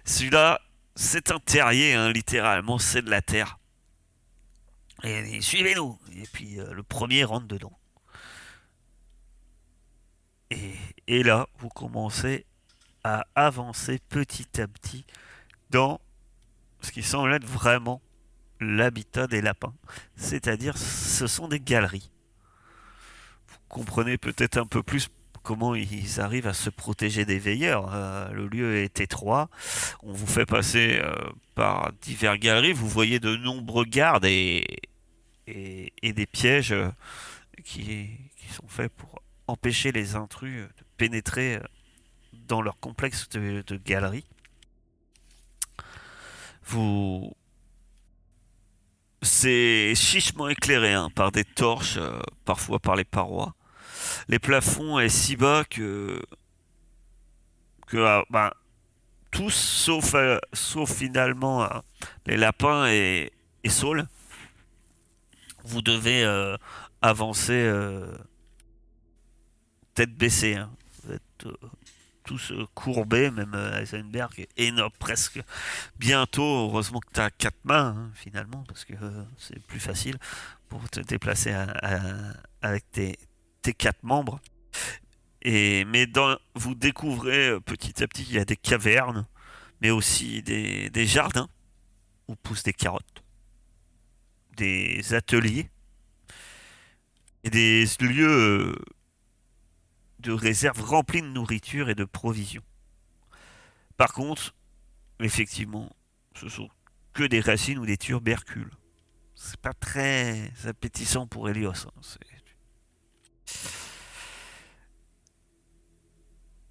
[0.05, 0.59] celui-là,
[0.95, 3.57] c'est un terrier, hein, littéralement, c'est de la terre.
[5.03, 5.97] Et, et suivez-nous.
[6.15, 7.77] Et puis euh, le premier rentre dedans.
[10.51, 10.73] Et,
[11.07, 12.45] et là, vous commencez
[13.03, 15.05] à avancer petit à petit
[15.69, 15.99] dans
[16.81, 18.01] ce qui semble être vraiment
[18.59, 19.73] l'habitat des lapins.
[20.15, 22.11] C'est-à-dire, ce sont des galeries.
[23.47, 25.09] Vous comprenez peut-être un peu plus
[25.43, 27.89] comment ils arrivent à se protéger des veilleurs.
[27.93, 29.49] Euh, le lieu est étroit.
[30.03, 31.13] On vous fait passer euh,
[31.55, 32.73] par divers galeries.
[32.73, 34.63] Vous voyez de nombreux gardes et,
[35.47, 36.89] des pièges euh,
[37.63, 38.09] qui,
[38.51, 41.57] sont faits pour empêcher les intrus de pénétrer
[42.51, 44.25] dans leur complexe de, galerie.
[46.65, 47.33] Vous.
[49.21, 53.55] C'est chichement éclairé hein, par des torches, euh, parfois par les parois.
[54.27, 56.21] Les plafonds est si bas que.
[57.87, 58.51] que ah, ben,
[59.31, 61.79] tous, sauf, euh, sauf finalement euh,
[62.25, 63.31] les lapins et,
[63.63, 64.07] et Saul,
[65.63, 66.25] vous devez
[67.01, 67.71] avancer
[69.93, 70.55] tête baissée.
[70.55, 70.69] hein.
[72.23, 75.41] Tous euh, courbés, même euh, Heisenberg est énorme, presque.
[75.97, 80.17] Bientôt, heureusement que tu as quatre mains, hein, finalement, parce que euh, c'est plus facile
[80.69, 81.53] pour te déplacer
[82.61, 83.17] avec tes,
[83.77, 84.39] quatre membres.
[85.41, 89.25] Et, mais dans, vous découvrez petit à petit qu'il y a des cavernes,
[89.81, 91.49] mais aussi des, des jardins
[92.27, 93.23] où poussent des carottes,
[94.55, 95.69] des ateliers
[97.43, 98.75] et des lieux
[100.21, 102.63] de réserve remplis de nourriture et de provisions.
[103.97, 104.55] Par contre,
[105.19, 105.89] effectivement,
[106.35, 106.69] ce sont
[107.13, 108.71] que des racines ou des tubercules.
[109.35, 111.87] C'est pas très appétissant pour Helios.
[111.87, 112.01] hein,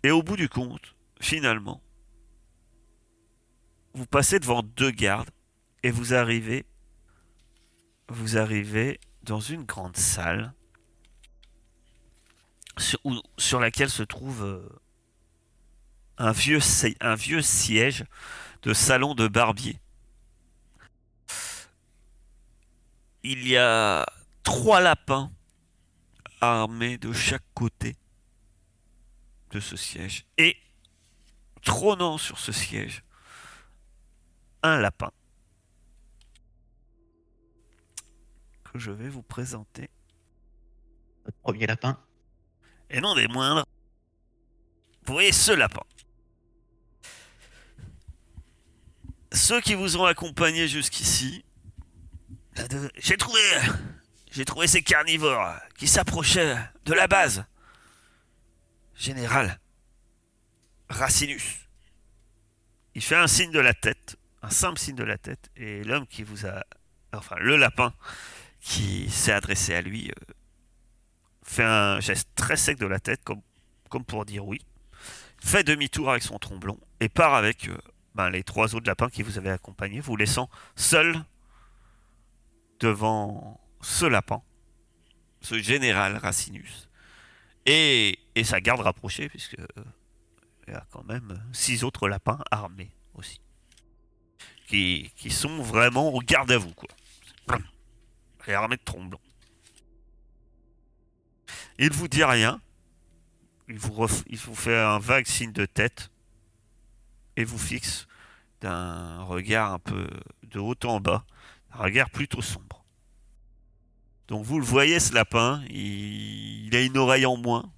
[0.02, 1.82] Et au bout du compte, finalement,
[3.92, 5.30] vous passez devant deux gardes
[5.82, 6.64] et vous arrivez,
[8.08, 10.54] vous arrivez dans une grande salle
[12.80, 14.68] sur, laquelle se trouve euh,
[16.18, 16.60] un vieux,
[17.00, 18.04] un vieux siège
[18.62, 19.80] de salon de barbier.
[23.22, 24.06] Il y a
[24.42, 25.30] trois lapins
[26.40, 27.96] armés de chaque côté
[29.50, 30.24] de ce siège.
[30.38, 30.56] Et
[31.62, 33.02] trônant sur ce siège,
[34.62, 35.10] un lapin
[38.64, 39.90] que je vais vous présenter.
[41.42, 41.98] Premier lapin.
[42.90, 43.64] Et non des moindres.
[45.06, 45.82] Vous voyez ce lapin.
[49.32, 51.44] Ceux qui vous ont accompagné jusqu'ici,
[52.98, 53.40] j'ai trouvé,
[54.32, 57.44] j'ai trouvé ces carnivores qui s'approchaient de la base.
[58.96, 59.58] Général
[60.88, 61.60] Racinus.
[62.94, 66.06] Il fait un signe de la tête, un simple signe de la tête, et l'homme
[66.06, 66.64] qui vous a,
[67.12, 67.94] enfin le lapin
[68.60, 70.34] qui s'est adressé à lui euh,
[71.50, 74.60] fait un geste très sec de la tête, comme, pour dire oui,
[75.40, 77.76] fait demi-tour avec son tromblon et part avec euh,
[78.14, 81.24] ben, les trois autres lapins qui vous avaient accompagné, vous laissant seul
[82.78, 84.42] devant ce lapin,
[85.40, 86.88] ce général Racinus,
[87.66, 89.84] et, et sa garde rapprochée, puisque euh,
[90.68, 93.40] il y a quand même six autres lapins armés aussi,
[94.68, 96.88] qui, qui sont vraiment au garde à vous, quoi.
[98.46, 99.20] Et armés de tromblons.
[101.78, 102.60] Il vous dit rien.
[103.68, 106.10] Il vous, fait un vague signe de tête
[107.36, 108.08] et vous fixe
[108.60, 110.08] d'un regard un peu
[110.42, 111.24] de haut en bas,
[111.72, 112.84] un regard plutôt sombre.
[114.26, 117.70] Donc vous le voyez ce lapin, il, a une oreille en moins,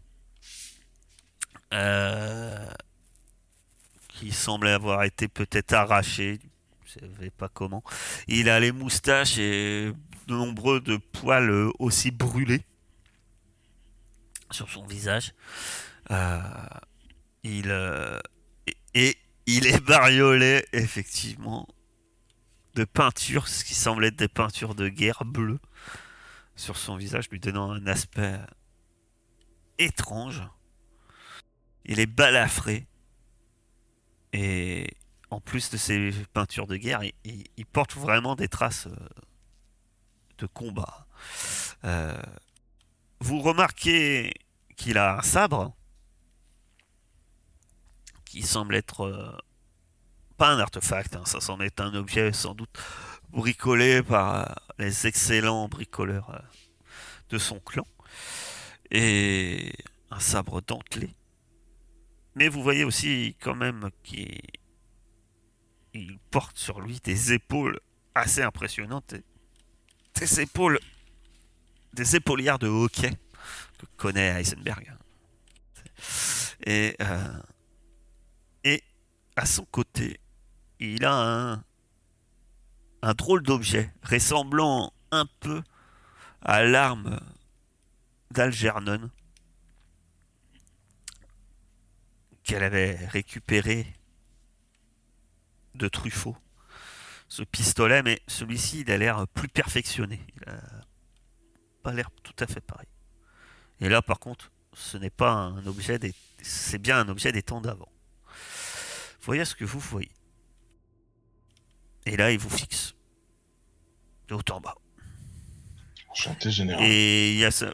[1.75, 2.67] euh,
[4.09, 6.41] qui semble avoir été peut-être arrachée,
[6.87, 7.85] je ne savais pas comment.
[8.29, 9.93] Il a les moustaches et
[10.27, 12.65] de nombreux de poils aussi brûlés
[14.53, 15.35] sur son visage.
[16.11, 16.41] Euh,
[17.43, 18.19] il euh,
[18.95, 21.67] et, il est bariolé effectivement
[22.75, 25.61] de peintures, ce qui semble être des peintures de guerre bleues
[26.55, 28.39] sur son visage, lui donnant un aspect
[29.79, 30.43] étrange.
[31.85, 32.87] Il est balafré
[34.33, 34.87] et
[35.31, 39.09] en plus de ces peintures de guerre, il, porte vraiment des traces euh,
[40.39, 41.07] de combat.
[43.23, 44.35] Vous remarquez
[44.77, 45.75] qu'il a un sabre
[48.25, 49.37] qui semble être euh,
[50.37, 52.77] pas un artefact, hein, ça s'en est un objet sans doute
[53.31, 56.39] bricolé par euh, les excellents bricoleurs euh,
[57.31, 57.87] de son clan
[58.91, 59.73] et
[60.11, 61.15] un sabre dentelé.
[62.35, 64.41] Mais vous voyez aussi quand même qu'il
[65.95, 67.79] il porte sur lui des épaules
[68.17, 69.15] assez impressionnantes,
[70.15, 70.81] des épaules,
[71.93, 73.13] des épaulières de hockey
[73.79, 74.93] que connaît Heisenberg.
[76.65, 77.39] Et, euh,
[78.65, 78.83] et
[79.37, 80.21] à son côté,
[80.79, 81.65] il a un,
[83.03, 85.63] un drôle d'objet ressemblant un peu
[86.41, 87.21] à l'arme
[88.31, 89.11] d'Algernon
[92.45, 93.87] qu'elle avait récupéré
[95.75, 96.37] de Truffaut.
[97.29, 100.21] Ce pistolet, mais celui-ci, il a l'air plus perfectionné.
[100.37, 100.61] Il a
[101.83, 102.89] pas l'air tout à fait pareil.
[103.81, 106.15] Et là, par contre, ce n'est pas un objet des...
[106.41, 107.91] C'est bien un objet des temps d'avant.
[109.23, 110.11] Voyez ce que vous voyez.
[112.07, 112.95] Et là, il vous fixe.
[114.29, 114.75] De haut en bas.
[116.09, 116.85] Enchanté, général.
[116.85, 117.73] Et il y, a ce-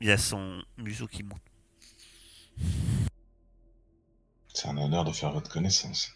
[0.00, 1.42] il y a son museau qui monte.
[4.54, 6.12] C'est un honneur de faire votre connaissance.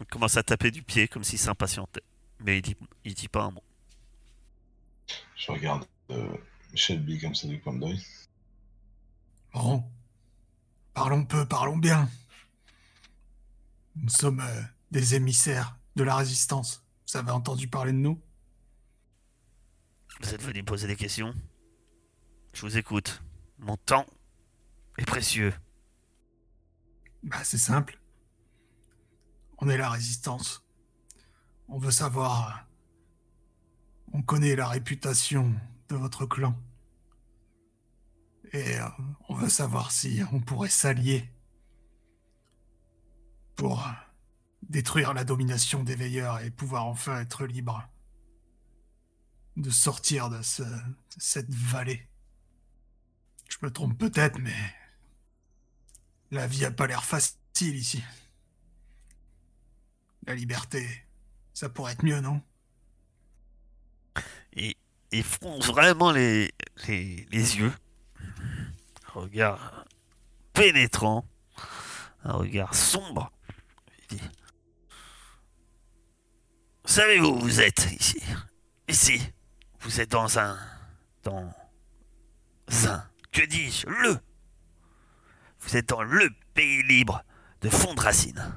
[0.00, 2.02] Il commence à taper du pied comme s'il s'impatientait.
[2.40, 3.64] Mais il dit, il dit pas un mot.
[5.36, 6.36] Je regarde euh,
[6.74, 7.62] Shelby comme ça du.
[9.52, 9.84] Bon.
[10.94, 12.08] Parlons peu, parlons bien.
[13.96, 16.82] Nous sommes euh, des émissaires de la résistance.
[17.06, 18.20] Vous avez entendu parler de nous?
[20.20, 21.34] Vous êtes venu me poser des questions?
[22.54, 23.22] Je vous écoute.
[23.58, 24.06] Mon temps
[24.98, 25.52] est précieux.
[27.22, 28.00] Bah, c'est simple.
[29.58, 30.64] On est la résistance.
[31.68, 32.66] On veut savoir.
[34.12, 35.54] On connaît la réputation
[35.88, 36.54] de votre clan.
[38.52, 38.88] Et euh,
[39.28, 41.28] on veut savoir si on pourrait s'allier
[43.56, 43.88] pour
[44.62, 47.88] détruire la domination des veilleurs et pouvoir enfin être libre
[49.56, 50.62] de sortir de, ce-
[51.16, 52.08] cette vallée.
[53.48, 54.54] Je me trompe peut-être, mais
[56.30, 58.02] la vie a pas l'air facile ici.
[60.26, 60.86] La liberté,
[61.54, 62.42] ça pourrait être mieux, non?
[64.54, 64.76] Et
[65.12, 66.52] il fronce vraiment les,
[66.88, 67.72] les, yeux.
[68.18, 69.84] Un regard
[70.52, 71.26] pénétrant.
[72.24, 73.30] Un regard sombre.
[74.10, 74.20] Il
[76.84, 78.22] Savez-vous où vous êtes ici
[78.88, 79.20] Ici.
[79.80, 80.56] Vous êtes dans un.
[81.24, 81.52] Dans.
[82.86, 83.04] Un.
[83.32, 84.18] Que dis-je Le.
[85.60, 87.24] Vous êtes dans le pays libre
[87.60, 88.54] de Fondracine.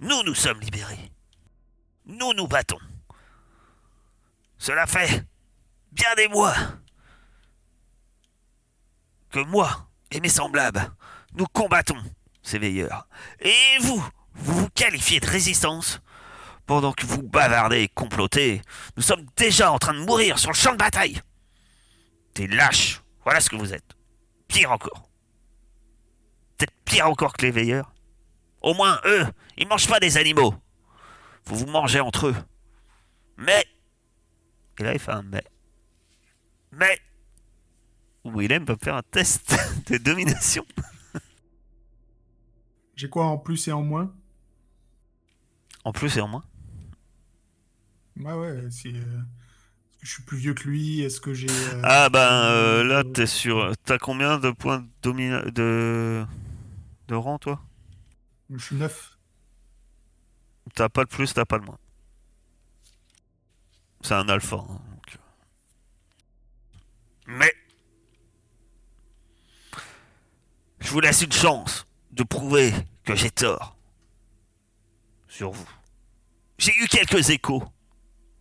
[0.00, 1.12] Nous nous sommes libérés.
[2.06, 2.80] Nous nous battons.
[4.60, 5.24] Cela fait
[5.90, 6.54] bien des mois
[9.30, 10.92] que moi et mes semblables,
[11.32, 11.96] nous combattons
[12.42, 13.08] ces veilleurs.
[13.40, 16.02] Et vous, vous vous qualifiez de résistance
[16.66, 18.60] pendant que vous bavardez et complotez.
[18.98, 21.22] Nous sommes déjà en train de mourir sur le champ de bataille.
[22.34, 23.96] Des lâches, voilà ce que vous êtes.
[24.46, 25.08] Pire encore.
[26.58, 27.94] Peut-être pire encore que les veilleurs.
[28.60, 30.54] Au moins, eux, ils mangent pas des animaux.
[31.46, 32.36] Vous vous mangez entre eux.
[33.38, 33.64] Mais
[34.80, 35.44] et là, il fait un mais.
[36.72, 37.00] Mais
[38.24, 39.54] Willem va me faire un test
[39.90, 40.64] de domination.
[42.94, 44.14] J'ai quoi en plus et en moins?
[45.84, 46.44] En plus et en moins?
[48.16, 48.88] Ouais, ouais, c'est.
[48.94, 49.22] euh,
[49.92, 51.48] Est-ce que je suis plus vieux que lui Est-ce que j'ai.
[51.68, 53.72] euh, Ah ben euh, là, t'es sur.
[53.84, 55.42] T'as combien de points de domina...
[55.50, 56.24] de
[57.08, 57.60] de rang, toi?
[58.50, 59.16] Je suis neuf.
[60.74, 61.78] T'as pas le plus, t'as pas le moins.
[64.02, 64.56] C'est un alpha.
[64.56, 65.18] hein, donc.
[67.26, 67.52] Mais
[70.80, 72.72] je vous laisse une chance de prouver
[73.04, 73.76] que j'ai tort
[75.28, 75.68] sur vous.
[76.58, 77.62] J'ai eu quelques échos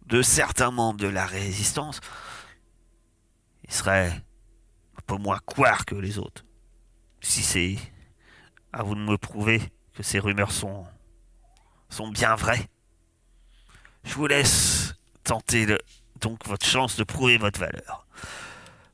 [0.08, 2.00] de certains membres de la résistance.
[3.64, 6.44] Ils seraient un peu moins couards que les autres.
[7.22, 7.78] Si c'est
[8.74, 9.62] à vous de me prouver
[9.94, 10.86] que ces rumeurs sont
[11.90, 12.70] sont bien vraies.
[14.04, 14.94] Je vous laisse
[15.24, 15.80] tenter le-
[16.22, 18.06] donc votre chance de prouver votre valeur.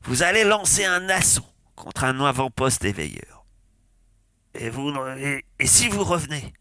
[0.02, 3.44] Vous allez lancer un assaut contre un avant-poste des veilleurs.
[4.54, 6.52] Et, si vous revenez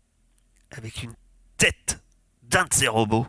[0.72, 1.14] avec une
[1.58, 2.04] tête
[2.44, 3.28] d'un de ces robots,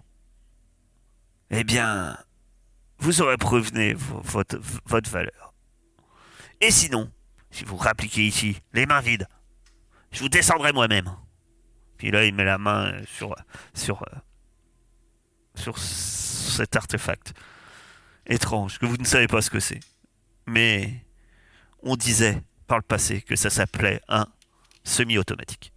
[1.51, 2.16] eh bien,
[2.99, 4.20] vous aurez prouvé vo-
[4.84, 5.55] votre, valeur.
[6.61, 7.11] Et sinon,
[7.51, 9.28] si vous rappliquez ici, les mains vides,
[10.11, 11.14] je vous descendrai moi-même.
[11.99, 13.34] Puis là, il met la main sur,
[13.74, 14.16] sur, euh,
[15.57, 17.35] sur cet artefact
[18.27, 19.81] étrange que vous ne savez pas ce que c'est.
[20.47, 21.05] Mais
[21.83, 24.27] on disait par le passé que ça s'appelait un
[24.85, 25.73] semi-automatique.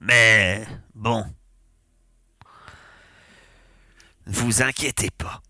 [0.00, 1.24] Mais bon,
[4.26, 5.42] ne vous inquiétez pas,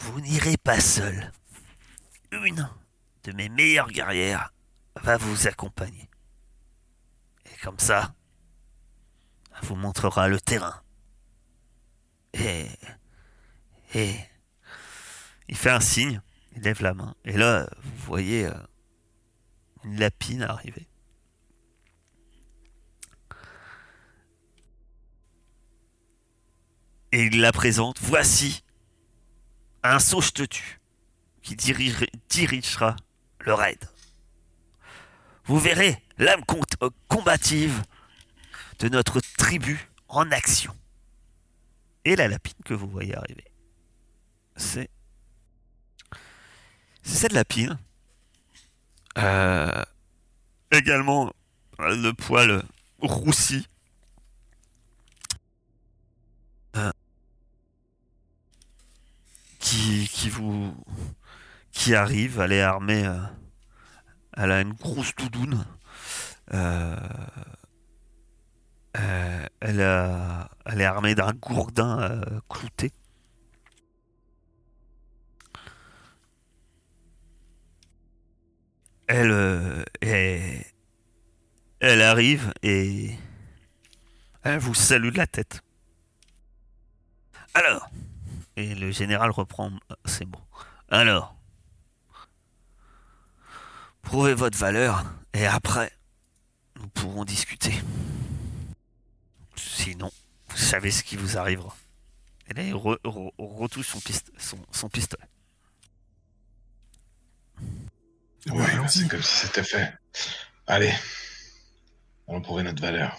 [0.00, 1.32] vous n'irez pas seul.
[2.32, 2.68] Une
[3.24, 4.52] de mes meilleures guerrières
[5.02, 6.08] va vous accompagner.
[7.46, 8.14] Et comme ça,
[9.62, 10.82] vous montrera le terrain.
[12.34, 12.66] Et.
[13.94, 14.14] Et.
[15.48, 16.20] Il fait un signe,
[16.54, 17.14] il lève la main.
[17.24, 18.54] Et là, vous voyez euh,
[19.84, 20.86] une lapine arriver.
[27.12, 27.98] Et il la présente.
[28.00, 28.62] Voici
[29.82, 30.80] un sauge te tue
[31.42, 32.94] qui dirige- dirigera
[33.40, 33.78] le raid.
[35.44, 36.60] Vous verrez l'âme com-
[37.08, 37.82] combative
[38.80, 40.74] de notre tribu en action.
[42.04, 43.44] Et la lapine que vous voyez arriver,
[44.56, 44.90] c'est
[47.02, 47.78] cette lapine.
[49.18, 49.84] Euh,
[50.70, 51.32] également
[51.80, 52.62] euh, le poil
[53.00, 53.66] roussi.
[56.76, 56.92] Euh,
[59.58, 60.74] qui, qui vous
[61.72, 63.18] qui arrive, elle est armée, euh,
[64.36, 65.64] elle a une grosse doudoune.
[66.52, 66.96] Euh,
[68.96, 72.92] euh, elle, est armée d'un gourdin euh, clouté.
[79.06, 79.84] Elle, euh,
[81.80, 83.10] elle arrive et
[84.42, 85.62] elle vous salue de la tête.
[87.54, 87.90] Alors,
[88.56, 89.72] et le général reprend
[90.04, 90.38] ses mots.
[90.88, 91.34] Alors,
[94.02, 95.92] prouvez votre valeur et après,
[96.78, 97.74] nous pourrons discuter.
[99.82, 100.10] Sinon,
[100.48, 101.74] vous savez ce qui vous arrivera.
[102.48, 105.24] Et là, il re- re- retouche son, pist- son, son pistolet.
[108.46, 109.92] Ben, Ouais, c'est comme si c'était fait.
[110.66, 110.92] Allez.
[112.28, 113.18] Allons prouver notre valeur.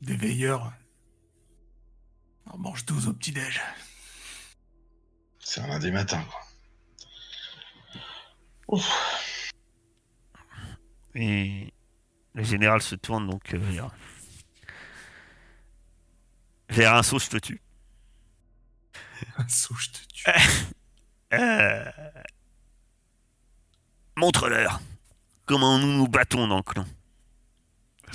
[0.00, 0.72] Des veilleurs.
[2.52, 3.60] On mange 12 au petit-déj.
[5.38, 6.40] C'est un lundi matin, quoi.
[8.68, 9.52] Ouf.
[11.14, 11.72] Et
[12.34, 13.94] le général se tourne donc euh, vers,
[16.72, 17.60] vers un saut, je te tue.
[19.38, 20.24] Un saut, je te tue.
[21.34, 21.90] Euh,
[24.16, 24.82] Montre-leur
[25.46, 26.86] comment nous nous battons dans le clan.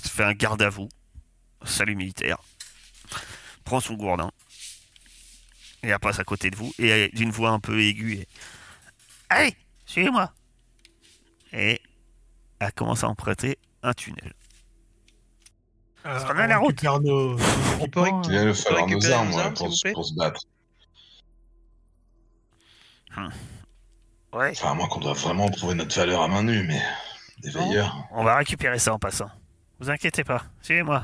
[0.01, 0.89] Se fait un garde à vous.
[1.65, 2.37] Salut militaire.
[3.63, 4.31] Prend son gourdin.
[5.83, 6.71] Et elle passe à côté de vous.
[6.77, 8.13] Et d'une voix un peu aiguë.
[8.19, 8.27] Et...
[9.29, 9.55] Allez,
[9.85, 10.31] suivez-moi.
[11.53, 11.81] Et
[12.59, 14.33] elle commence à emprunter un tunnel.
[16.07, 16.69] Euh, On a la route.
[16.69, 17.37] récupère nos, nos
[17.81, 20.13] On peut équipements, Il va nous falloir nos récupérer armes, nos ouais, armes, pour, se
[20.15, 20.41] battre.
[24.33, 24.51] Ouais.
[24.51, 26.81] Enfin, à moins qu'on doit vraiment prouver notre valeur à main nue, mais.
[27.39, 29.29] Des veilleurs, On va récupérer ça en passant.
[29.79, 30.43] Vous inquiétez pas.
[30.61, 31.03] Suivez-moi.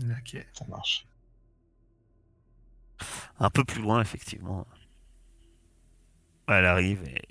[0.00, 0.46] Ok.
[0.52, 1.06] ça marche.
[3.38, 4.66] un peu plus loin, effectivement.
[6.46, 7.22] Elle arrive et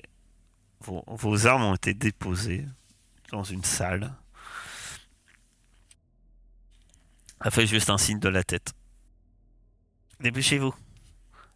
[0.82, 2.66] vos, vos armes ont été déposées
[3.32, 4.14] dans une salle.
[7.44, 8.74] Elle fait juste un signe de la tête.
[10.20, 10.74] Dépêchez-vous.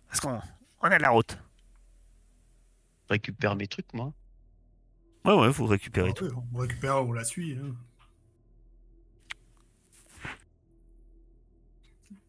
[0.07, 0.39] Parce qu'on
[0.81, 1.37] on a de la route.
[3.07, 4.13] Je récupère mes trucs, moi.
[5.25, 6.25] Ouais, ouais, vous récupérez Ah tout.
[6.25, 7.57] ouais, on récupère, on la suit.
[7.57, 7.75] hein.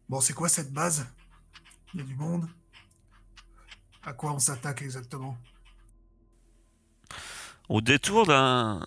[0.09, 1.07] Bon, c'est quoi cette base?
[1.93, 2.47] Il y a du monde?
[4.03, 5.37] À quoi on s'attaque exactement?
[7.69, 8.85] Au détour d'un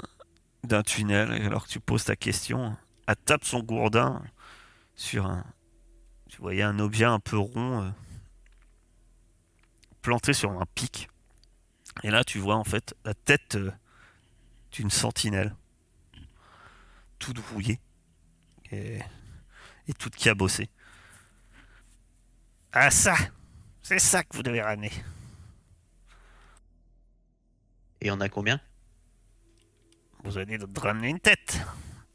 [0.65, 4.23] d'un tunnel, alors que tu poses ta question, elle tape son gourdin
[4.97, 5.45] sur un.
[6.29, 7.91] Tu voyais un objet un peu rond euh,
[10.03, 11.09] planté sur un pic.
[12.03, 13.73] Et là, tu vois en fait la tête euh,
[14.73, 15.55] d'une sentinelle,
[17.19, 17.81] toute rouillée
[18.73, 18.99] et,
[19.87, 20.69] et toute cabossée.
[22.73, 23.15] Ah ça,
[23.83, 24.93] c'est ça que vous devez ramener.
[28.01, 28.61] Et on a combien?
[30.25, 31.61] Vous dit de ramener une tête.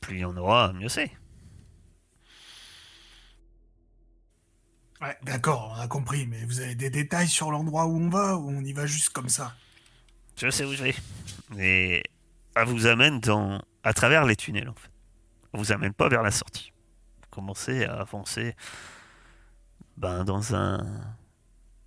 [0.01, 1.11] Plus il y en aura, mieux c'est.
[5.01, 8.37] Ouais, d'accord, on a compris, mais vous avez des détails sur l'endroit où on va
[8.37, 9.55] ou on y va juste comme ça?
[10.37, 10.95] Je sais où je vais.
[11.57, 12.03] Et
[12.55, 14.91] elle vous amène dans, à travers les tunnels, en fait.
[15.53, 16.71] Elle vous amène pas vers la sortie.
[17.23, 18.55] Vous commencez à avancer
[19.97, 20.85] ben, dans un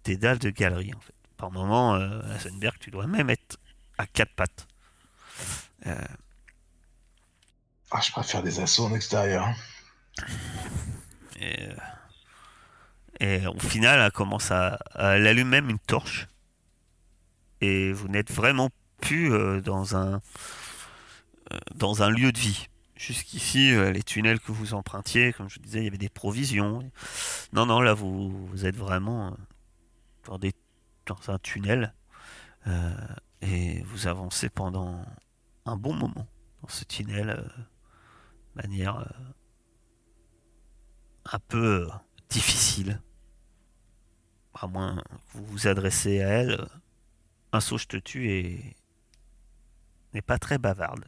[0.02, 1.14] dédale de galerie, en fait.
[1.36, 3.58] Par moment, euh, à tu dois même être
[3.96, 4.66] à quatre pattes.
[5.86, 5.94] Euh,
[7.92, 9.48] Ah, je préfère des assauts en extérieur.
[11.36, 11.76] et, euh,
[13.20, 16.28] et au final, elle commence à, elle allume même une torche.
[17.60, 20.20] Et vous n'êtes vraiment plus euh, dans un
[21.52, 22.68] euh, dans un lieu de vie.
[22.96, 26.90] Jusqu'ici, euh, les tunnels que vous empruntiez, comme je disais, il y avait des provisions.
[27.52, 29.36] Non, non, là, vous, êtes vraiment
[30.24, 30.52] dans, des,
[31.06, 31.92] dans un tunnel.
[33.42, 35.04] et vous avancez pendant
[35.66, 36.26] un bon moment
[36.62, 37.50] dans ce tunnel
[38.54, 39.06] manière
[41.26, 41.88] un peu
[42.34, 43.00] difficile.
[44.54, 46.66] À moins que vous vous adressez à elle,
[47.52, 48.76] un saut je te tue et
[50.12, 51.04] n'est pas très bavarde.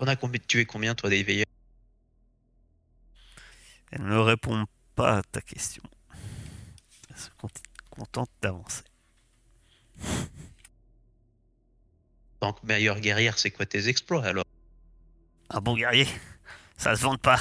[0.00, 1.46] On a combien, tué combien, toi, des veilleurs?
[3.92, 4.64] Elle ne répond
[4.96, 5.82] pas à ta question.
[7.08, 7.48] Elle se cont-
[7.90, 8.82] contente d'avancer.
[12.40, 14.44] Tant que meilleure guerrière, c'est quoi tes exploits alors?
[15.50, 16.08] Un bon guerrier,
[16.76, 17.38] ça se vante pas.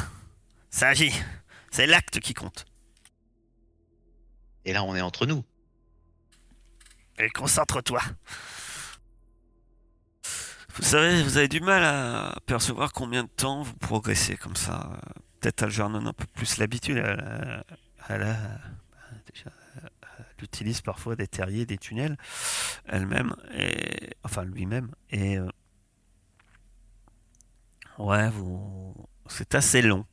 [0.69, 1.13] Ça agit.
[1.71, 2.65] C'est l'acte qui compte.
[4.65, 5.43] Et là, on est entre nous.
[7.17, 8.01] Et concentre-toi.
[10.75, 14.99] Vous savez, vous avez du mal à percevoir combien de temps vous progressez comme ça.
[15.39, 16.97] Peut-être Algernon a un peu plus l'habitude.
[18.07, 22.17] Déjà, elle utilise parfois des terriers, des tunnels,
[22.85, 24.91] elle-même, et enfin lui-même.
[25.09, 25.49] Et euh,
[27.97, 28.95] ouais, vous,
[29.27, 30.05] c'est assez long.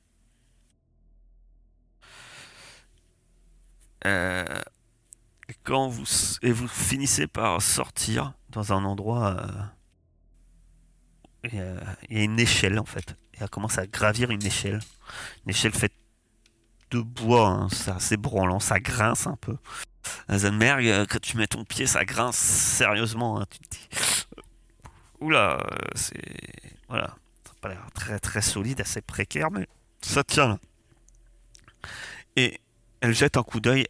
[4.06, 4.44] Euh,
[5.64, 6.04] quand vous
[6.42, 9.36] et vous finissez par sortir dans un endroit,
[11.44, 13.16] euh, a, il y a une échelle en fait.
[13.34, 14.80] Et elle commence à gravir une échelle.
[15.44, 15.92] Une échelle faite
[16.90, 19.56] de bois, hein, c'est assez branlant, ça grince un peu.
[20.30, 23.40] Euh, quand tu mets ton pied, ça grince sérieusement.
[23.40, 23.88] hein, tu te dis,
[24.38, 24.42] euh,
[25.20, 26.22] oula, euh, c'est
[26.88, 29.66] voilà, ça n'a pas l'air très très solide, assez précaire, mais
[30.00, 30.58] ça tient là.
[32.36, 32.60] Et
[33.00, 33.86] elle jette un coup d'œil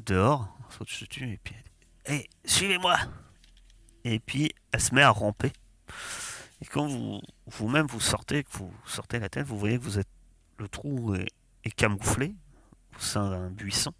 [0.00, 2.96] dehors, saute dessus, et puis elle dit Hé, suivez-moi
[4.04, 5.52] Et puis elle se met à ramper.
[6.62, 9.98] Et quand vous vous-même vous sortez, que vous sortez la tête, vous voyez que vous
[9.98, 10.08] êtes
[10.58, 11.30] le trou est,
[11.76, 12.34] camouflé
[12.96, 13.92] au sein d'un buisson.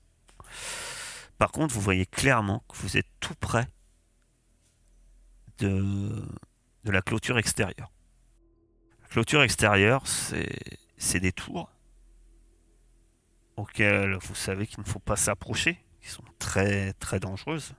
[1.39, 3.67] Par contre, vous voyez clairement que vous êtes tout près
[5.59, 6.27] de,
[6.85, 7.91] de la clôture extérieure.
[9.03, 11.71] La clôture extérieure, c'est des tours
[13.57, 17.75] auxquelles vous savez qu'il ne faut pas s'approcher, qui sont très très dangereuses.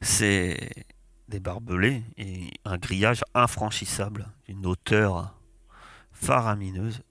[0.00, 0.86] C'est
[1.28, 5.38] des barbelés et un grillage infranchissable d'une hauteur
[6.12, 7.02] faramineuse.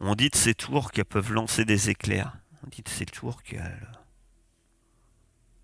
[0.00, 2.36] On dit de ces tours qu'elles peuvent lancer des éclairs.
[2.64, 3.92] On dit de ces tours qu'elles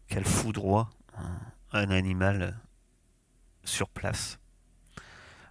[0.06, 1.40] qu'elles foudroient un,
[1.72, 2.60] un animal
[3.64, 4.38] sur place.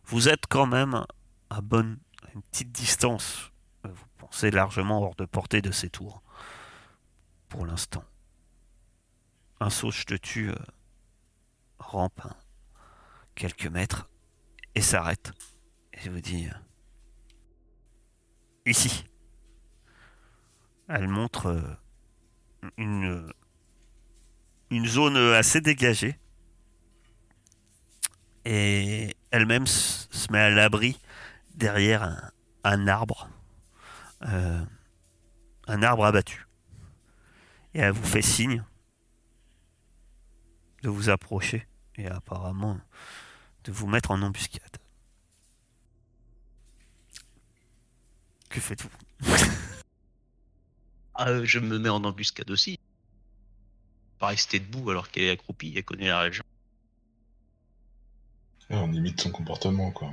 [0.05, 1.03] Vous êtes quand même
[1.49, 1.97] à bonne
[2.33, 3.51] une petite distance.
[3.83, 6.21] Vous pensez largement hors de portée de ces tours.
[7.49, 8.03] Pour l'instant.
[9.59, 10.55] Un saut je te tue euh,
[11.79, 12.21] rampe
[13.35, 14.09] quelques mètres
[14.75, 15.31] et s'arrête.
[15.93, 16.53] Et vous dit euh,
[18.65, 19.05] Ici.
[20.89, 21.77] Elle montre euh,
[22.77, 23.31] une,
[24.69, 26.19] une zone assez dégagée.
[28.45, 30.99] Et elle-même se met à l'abri
[31.53, 32.31] derrière un,
[32.63, 33.29] un arbre.
[34.23, 34.63] Euh,
[35.67, 36.47] un arbre abattu.
[37.73, 38.63] Et elle vous fait signe
[40.83, 42.79] de vous approcher et apparemment
[43.63, 44.77] de vous mettre en embuscade.
[48.49, 48.89] Que faites-vous?
[51.15, 52.79] Ah, euh, je me mets en embuscade aussi.
[54.17, 56.43] Pas rester debout alors qu'elle est accroupie, elle connaît la région.
[58.71, 60.11] Ouais, on imite son comportement, quoi.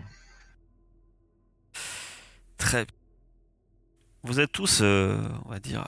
[4.23, 5.87] Vous êtes tous, euh, on va dire,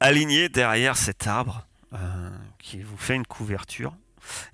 [0.00, 3.94] alignés derrière cet arbre euh, qui vous fait une couverture.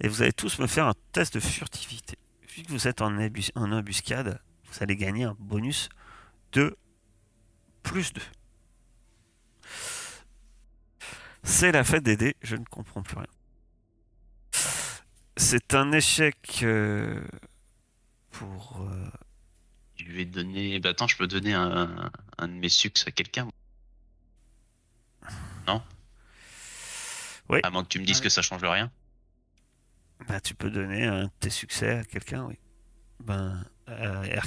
[0.01, 2.19] Et vous allez tous me faire un test de furtivité.
[2.57, 5.89] Vu que vous êtes en, embus- en embuscade, vous allez gagner un bonus
[6.53, 6.77] de
[7.83, 8.23] plus 2.
[11.45, 13.27] C'est la fête des dés, je ne comprends plus rien.
[15.37, 17.23] C'est un échec euh,
[18.31, 18.83] pour
[20.09, 20.81] Je vais donner.
[20.81, 23.47] Bah attends, je peux donner un, un de mes succès à quelqu'un.
[25.67, 25.83] Non?
[27.51, 27.61] Oui.
[27.63, 28.91] À moins que tu me dises que ça change rien.
[30.27, 32.59] Bah, tu peux donner un de tes succès à quelqu'un, oui.
[33.21, 34.23] Ben, euh.
[34.23, 34.39] Ouais,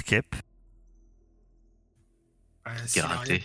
[2.82, 3.44] Qui c'est a raté.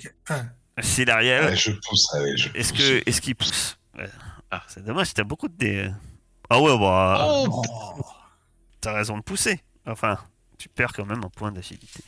[0.81, 1.45] C'est l'Ariel.
[1.45, 2.79] Ouais, je pousse, je Est-ce pousse.
[2.81, 3.77] que est-ce qu'il pousse?
[3.95, 4.09] Ouais.
[4.49, 4.63] Ah.
[4.67, 5.91] C'est dommage, t'as beaucoup de dés.
[6.49, 7.61] Ah ouais, bah, Oh
[7.99, 8.01] oh,
[8.81, 9.61] t'as raison de pousser.
[9.85, 10.17] Enfin,
[10.57, 12.03] tu perds quand même un point d'agilité.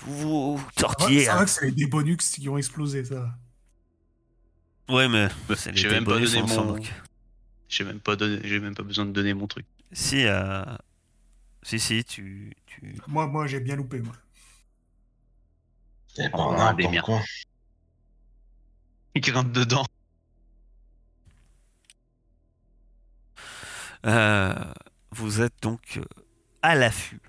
[0.00, 1.24] Vous, vous va- tortillez.
[1.24, 1.44] ça hein.
[1.44, 3.34] que c'est les Débonux qui ont explosé, ça.
[4.88, 6.78] Ouais, mais c'est J'ai même pas bonus, donné mon-.
[7.68, 9.66] J'ai même pas donné, j'ai même pas besoin de donner mon truc.
[9.92, 10.64] Si, euh,
[11.62, 12.96] si, si, tu, tu...
[13.06, 14.14] Moi, moi j'ai bien loupé, moi.
[16.18, 17.22] A pas Oh, arbre des coin.
[19.14, 19.84] Il grimpe dedans.
[24.06, 24.54] Euh,
[25.10, 26.00] vous êtes donc
[26.62, 27.20] à l'affût.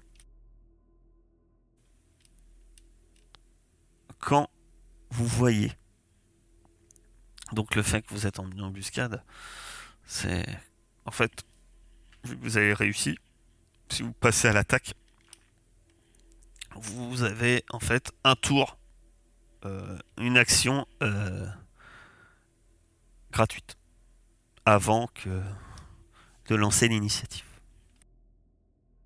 [4.20, 4.50] Quand
[5.12, 5.72] vous voyez
[7.52, 9.24] donc le fait que vous êtes en embuscade,
[10.06, 10.46] c'est
[11.06, 11.44] en fait
[12.24, 13.18] vous avez réussi,
[13.90, 14.94] si vous passez à l'attaque,
[16.76, 18.78] vous avez en fait un tour,
[19.66, 21.48] euh, une action euh,
[23.32, 23.78] gratuite
[24.66, 25.42] avant que
[26.48, 27.46] de lancer l'initiative.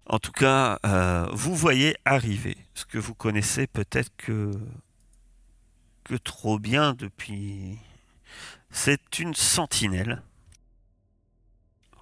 [0.05, 4.51] En tout cas, euh, vous voyez arriver ce que vous connaissez peut-être que
[6.03, 7.77] que trop bien depuis.
[8.69, 10.21] C'est une sentinelle.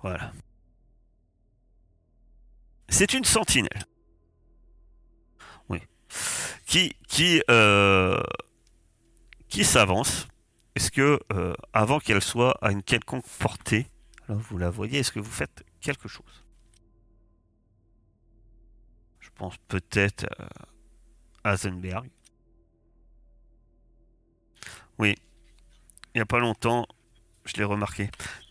[0.02, 0.32] Voilà.
[2.90, 3.86] C'est une sentinelle.
[5.70, 5.80] Oui.
[6.66, 8.22] Qui qui euh,
[9.48, 10.28] qui s'avance.
[10.76, 13.88] Est-ce que euh, avant qu'elle soit à une quelconque portée,
[14.28, 16.46] alors vous la voyez, est-ce que vous faites quelque chose?
[19.20, 20.26] Je pense peut-être
[21.44, 22.10] à Hasenberg.
[25.02, 25.16] Oui.
[26.14, 26.86] Il n'y a pas longtemps,
[27.46, 28.10] je l'ai remarqué.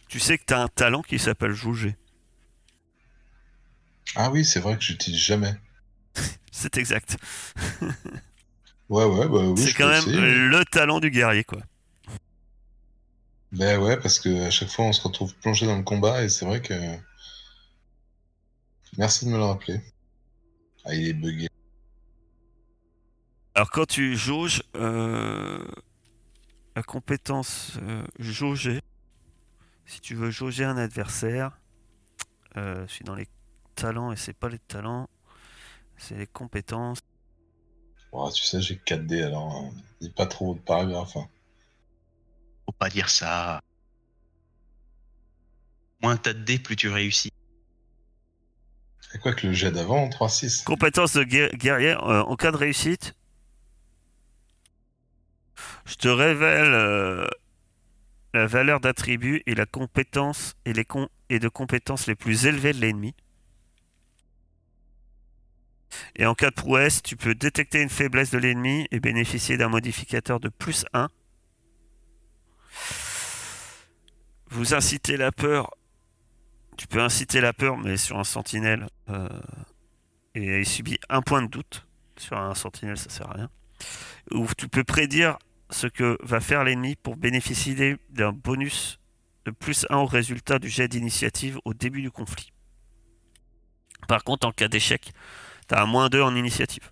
[0.09, 1.97] Tu sais que tu as un talent qui s'appelle jouger.
[4.17, 5.55] Ah oui, c'est vrai que j'utilise jamais.
[6.53, 7.17] C'est exact.
[8.89, 9.57] Ouais, ouais, bah oui.
[9.57, 10.19] c'est quand même essayer.
[10.19, 11.61] le talent du guerrier, quoi.
[13.53, 16.29] Ben ouais, parce que à chaque fois on se retrouve plongé dans le combat et
[16.29, 16.75] c'est vrai que.
[18.99, 19.81] Merci de me le rappeler.
[20.85, 21.47] Ah, il est bugué.
[23.55, 25.65] Alors quand tu jauges, euh,
[26.77, 28.81] la compétence euh, jauger,
[29.87, 31.59] si tu veux jauger un adversaire,
[32.57, 33.29] euh, je suis dans les
[33.75, 35.09] talents et c'est pas les talents,
[35.97, 36.99] c'est les compétences.
[38.13, 39.55] Oh, tu sais, j'ai 4D alors.
[39.55, 39.71] hein.
[40.01, 41.17] Dis pas trop de paragraphes.
[41.17, 41.29] hein.
[42.67, 43.61] Faut pas dire ça.
[46.03, 47.31] Moins t'as de dés, plus tu réussis.
[49.13, 52.57] C'est quoi que le jet d'avant, 3-6 Compétence de guer- guerrier, euh, en cas de
[52.57, 53.15] réussite,
[55.91, 57.27] je te révèle euh,
[58.33, 60.87] la valeur d'attribut et la compétence et les
[61.41, 63.13] de compétences les plus élevées de l'ennemi.
[66.15, 69.69] Et en cas de prouesse, tu peux détecter une faiblesse de l'ennemi et bénéficier d'un
[69.69, 71.09] modificateur de plus 1.
[74.51, 75.73] Vous incitez la peur.
[76.77, 78.87] Tu peux inciter la peur, mais sur un sentinelle.
[79.09, 79.29] euh,
[80.37, 81.85] et il subit un point de doute.
[82.17, 83.51] Sur un sentinelle, ça sert à rien.
[84.31, 85.37] Ou tu peux prédire
[85.71, 88.99] ce que va faire l'ennemi pour bénéficier d'un bonus
[89.45, 92.53] de plus 1 au résultat du jet d'initiative au début du conflit.
[94.09, 95.13] Par contre, en cas d'échec,
[95.69, 96.91] tu as un moins 2 en initiative.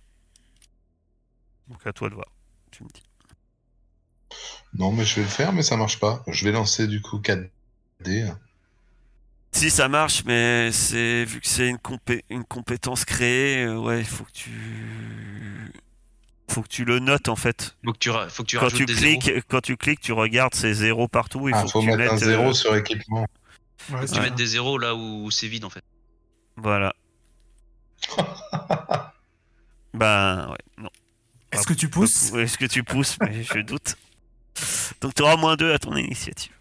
[1.67, 2.27] Donc à toi de voir.
[2.71, 3.03] Tu me dis.
[4.73, 6.23] Non, mais je vais le faire, mais ça marche pas.
[6.27, 8.31] Je vais lancer du coup 4D.
[9.51, 13.99] Si ça marche, mais c'est vu que c'est une, compé- une compétence créée, euh, ouais,
[13.99, 14.51] il faut que tu
[16.49, 17.75] faut que tu le notes en fait.
[17.85, 19.39] Faut que tu, ra- faut que tu Quand rajoutes tu des cliques, zéros.
[19.47, 21.47] quand tu cliques, tu regardes ces zéros partout.
[21.49, 23.21] Il ah, faut, faut que tu mettre un mettes, zéro euh, sur équipement.
[23.21, 23.27] Ouais,
[23.77, 25.83] Faut que tu mettes des zéros là où c'est vide en fait.
[26.57, 26.93] Voilà.
[29.93, 30.89] Ben ouais, non.
[31.51, 33.17] Est-ce que tu pousses Est-ce que tu pousses?
[33.21, 33.95] Mais je doute.
[35.01, 36.51] Donc tu auras moins 2 à ton initiative.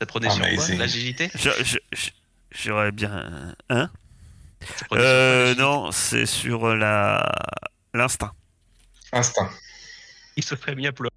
[0.00, 0.74] Ça prenait sur quoi.
[0.74, 1.30] L'agilité?
[1.34, 2.10] Je- je- je-
[2.50, 3.90] J'aurais bien un.
[4.92, 7.32] Euh, non, c'est sur la
[7.92, 8.32] l'instinct.
[9.12, 9.50] Instinct.
[10.36, 11.14] Il se ferait bien pleurer.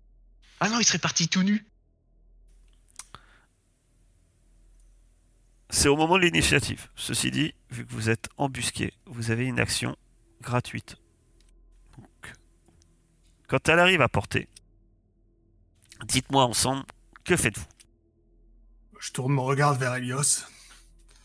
[0.60, 1.66] Ah non, il serait parti tout nu.
[5.70, 6.90] C'est au moment de l'initiative.
[6.96, 9.96] Ceci dit, vu que vous êtes embusqué, vous avez une action
[10.42, 10.96] gratuite.
[11.98, 12.34] Donc,
[13.48, 14.48] quand elle arrive à portée,
[16.06, 16.86] dites-moi ensemble,
[17.24, 17.66] que faites-vous?
[19.00, 20.46] Je tourne mon regard vers Elios.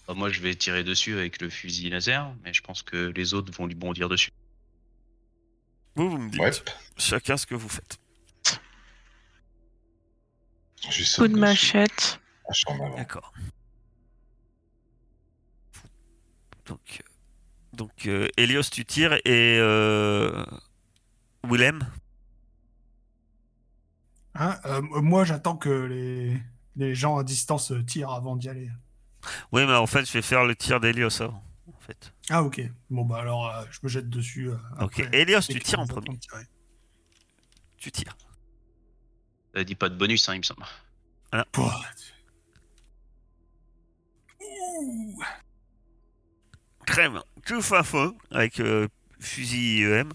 [0.06, 3.34] Bah, moi, je vais tirer dessus avec le fusil laser, mais je pense que les
[3.34, 4.30] autres vont lui bondir dessus.
[5.94, 6.50] Vous, vous me dites Ouais.
[6.96, 7.98] chacun ce que vous faites.
[11.16, 12.20] Coup de machette.
[12.48, 12.72] Ah.
[12.96, 13.32] D'accord.
[16.66, 17.04] Donc, euh,
[17.76, 20.44] donc euh, Elios, tu tires et euh,
[21.44, 21.86] Willem,
[24.34, 26.40] Hein, euh, moi, j'attends que les...
[26.76, 28.70] les gens à distance tirent avant d'y aller.
[29.52, 31.42] Oui, mais en fait, je vais faire le tir d'Elios avant.
[31.74, 32.12] En fait.
[32.30, 32.60] Ah, ok.
[32.90, 34.50] Bon, bah alors, euh, je me jette dessus.
[34.50, 35.18] euh, Ok, après.
[35.20, 36.18] Elios, tu tires en premier.
[37.76, 38.16] Tu tires.
[39.54, 40.64] Ça dit pas de bonus, hein, il me semble.
[41.52, 41.80] Pouah.
[44.40, 45.22] Ouh.
[46.86, 47.22] Très bien.
[47.46, 48.88] Tu fais feu avec euh,
[49.20, 50.12] fusil IEM.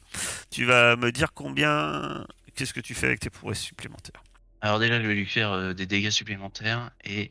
[0.50, 2.26] Tu vas me dire combien.
[2.56, 4.24] Qu'est-ce que tu fais avec tes prouesses supplémentaires?
[4.62, 7.30] Alors déjà, je vais lui faire euh, des dégâts supplémentaires et...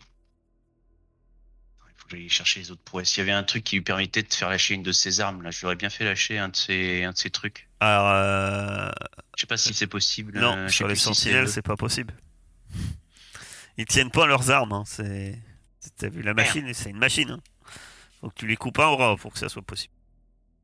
[2.09, 3.17] Faut que j'aille chercher les autres prouesses.
[3.17, 5.43] Il y avait un truc qui lui permettait de faire lâcher une de ses armes.
[5.43, 7.69] Là, je lui aurais bien fait lâcher un de ses, un de ses trucs.
[7.81, 8.89] Alors, euh,
[9.37, 10.39] Je sais pas si c'est possible.
[10.39, 12.15] non, euh, sur les si sentinelles, le- c'est pas possible.
[13.77, 14.73] Ils tiennent pas leurs armes.
[14.73, 14.85] Hein.
[14.87, 15.39] C'est.
[15.99, 17.31] T'as vu la machine C'est une machine.
[17.31, 17.41] Hein.
[18.21, 19.93] Faut que tu les coupes un au ras pour que ça soit possible.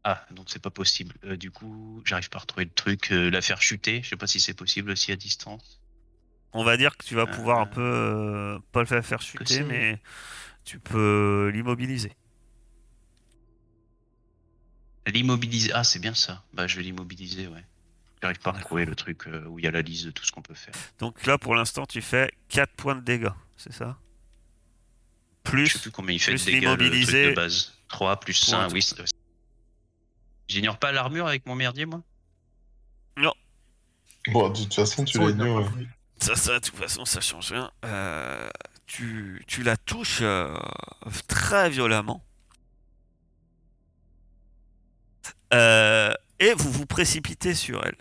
[0.04, 1.14] Ah, donc c'est pas possible.
[1.24, 3.12] Euh, du coup, j'arrive pas à retrouver le truc.
[3.12, 5.80] euh, la faire chuter, je sais pas si c'est possible aussi à distance.
[6.54, 7.80] On va dire que tu vas pouvoir un Euh, peu.
[7.80, 10.00] euh, pas le faire chuter, mais
[10.64, 12.12] tu peux l'immobiliser.
[15.06, 15.72] L'immobiliser.
[15.74, 16.42] Ah, c'est bien ça.
[16.52, 17.64] Bah, je vais l'immobiliser, ouais.
[18.22, 20.24] J'arrive pas à retrouver le truc euh, où il y a la liste de tout
[20.24, 20.74] ce qu'on peut faire.
[21.00, 23.98] Donc là, pour l'instant, tu fais 4 points de dégâts, c'est ça?
[25.44, 27.30] Je Plus, sais plus combien il fait de dégâts le truc l'immobiliser.
[27.30, 27.72] de base.
[27.88, 28.80] 3 plus Pour 5, un oui.
[28.80, 29.02] c'est-
[30.46, 32.02] J'ignore pas l'armure avec mon merdier, moi?
[34.28, 35.88] Bon, de toute façon, tu l'as pris.
[36.20, 37.72] ça, ça, de toute façon, ça change rien.
[37.84, 38.48] Euh,
[38.86, 40.54] tu, la touches euh,
[41.28, 42.24] très violemment.
[45.54, 47.96] Euh, et vous vous précipitez sur elle.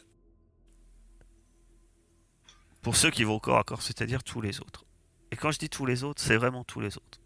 [2.82, 4.86] Pour ceux qui vont au corps à corps, c'est-à-dire tous les autres.
[5.32, 7.20] Et quand je dis tous les autres, c'est vraiment tous les autres.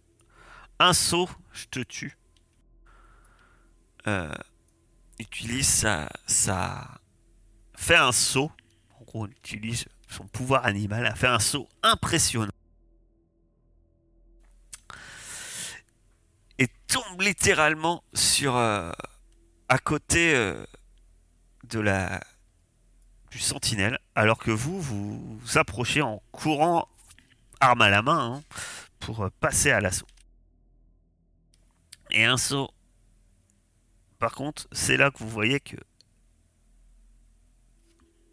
[0.80, 2.18] Un saut, je te tue.
[4.08, 4.34] Euh,
[5.20, 7.00] utilise sa, sa...
[7.76, 8.52] Fait un saut.
[9.00, 12.52] En gros, on utilise son pouvoir animal a fait un saut impressionnant.
[16.60, 18.92] Et tombe littéralement sur euh,
[19.70, 20.66] à côté euh,
[21.66, 22.22] de la
[23.32, 26.88] du sentinelle, alors que vous vous, approchez en courant
[27.60, 28.44] arme à la main hein,
[29.00, 30.08] pour euh, passer à l'assaut.
[32.12, 32.72] Et un saut.
[34.20, 35.76] Par contre, c'est là que vous voyez que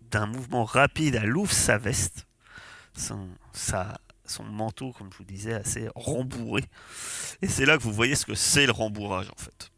[0.02, 2.26] d'un mouvement rapide, elle ouvre sa veste,
[2.96, 3.98] son, sa-
[4.32, 6.64] son manteau, comme je vous disais, assez rembourré.
[7.42, 9.70] Et c'est là que vous voyez ce que c'est le rembourrage en fait.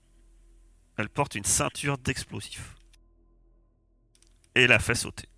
[0.97, 2.77] Elle porte une ceinture d'explosifs.
[4.55, 5.29] Et la fait sauter.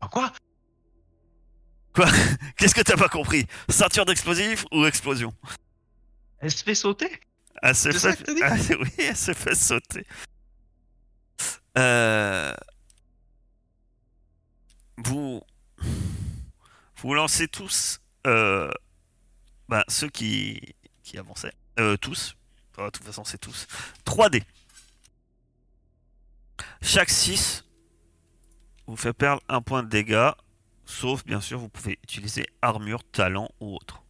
[0.00, 0.32] Ah, quoi?
[2.56, 3.46] Qu'est-ce que t'as pas compris?
[3.68, 5.34] Ceinture d'explosifs ou explosion?
[6.38, 7.20] Elle se fait sauter?
[7.62, 8.18] Elle se fait...
[8.42, 10.06] Ah, oui, elle se fait sauter.
[11.78, 12.54] Euh,
[14.98, 15.42] Vous...
[17.06, 18.00] Vous lancez tous...
[18.26, 18.68] euh,
[19.68, 20.74] bah, ceux qui...
[21.16, 21.52] avançaient.
[21.78, 22.34] Euh, tous.
[22.76, 23.68] De toute façon, c'est tous.
[24.04, 24.42] 3D.
[26.82, 27.64] Chaque 6
[28.88, 30.32] vous fait perdre un point de dégâts.
[30.84, 34.02] Sauf, bien sûr, vous pouvez utiliser armure, talent ou autre.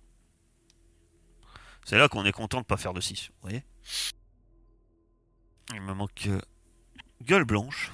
[1.84, 3.62] C'est là qu'on est content de pas faire de 6, vous voyez
[5.74, 6.40] Il me manque euh,
[7.20, 7.92] gueule blanche.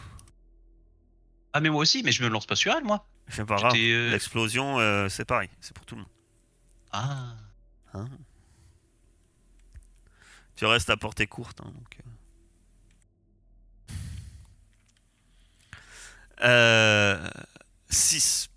[1.53, 3.05] Ah, mais moi aussi, mais je me lance pas sur elle, moi.
[3.29, 3.73] C'est pas Tu grave.
[3.73, 5.49] t'es, euh, L'explosion, euh, c'est pareil.
[5.61, 6.11] C'est pour tout le monde.
[6.93, 7.35] Ah.
[7.95, 8.09] hein.
[10.57, 11.61] tu restes à portée courte.
[11.63, 11.99] hein, donc,
[16.45, 17.29] euh.
[17.89, 18.49] 6.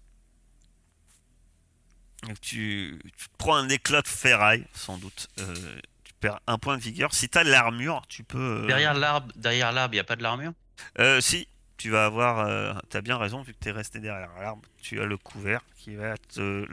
[2.41, 5.27] Tu, tu prends un éclat de ferraille, sans doute.
[5.39, 7.13] Euh, tu perds un point de vigueur.
[7.13, 8.63] Si tu as l'armure, tu peux.
[8.63, 10.53] euh, Derrière l'arbre, derrière l'arbre, y a pas de l'armure?
[10.99, 11.47] Euh, si,
[11.77, 12.39] tu vas avoir.
[12.39, 15.95] Euh, T'as bien raison, vu que t'es resté derrière l'arbre, tu as le couvert qui
[15.95, 16.65] va te.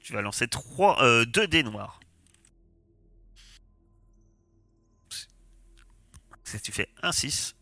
[0.00, 1.98] Tu vas lancer 3, euh, 2 dés noirs.
[6.62, 7.56] Tu fais un 6.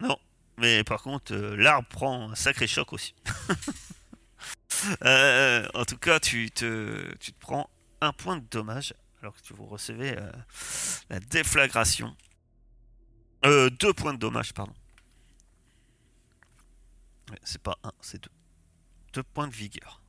[0.00, 0.18] Non,
[0.58, 3.14] mais par contre, euh, l'arbre prend un sacré choc aussi.
[5.02, 7.70] Euh, en tout cas, tu te, tu te prends
[8.02, 8.92] un point de dommage
[9.22, 10.32] alors que tu vous euh,
[11.08, 12.14] la déflagration.
[13.42, 14.74] Deux points de dommage, pardon.
[17.42, 18.30] C'est pas un, c'est deux.
[19.12, 20.02] Deux points de vigueur.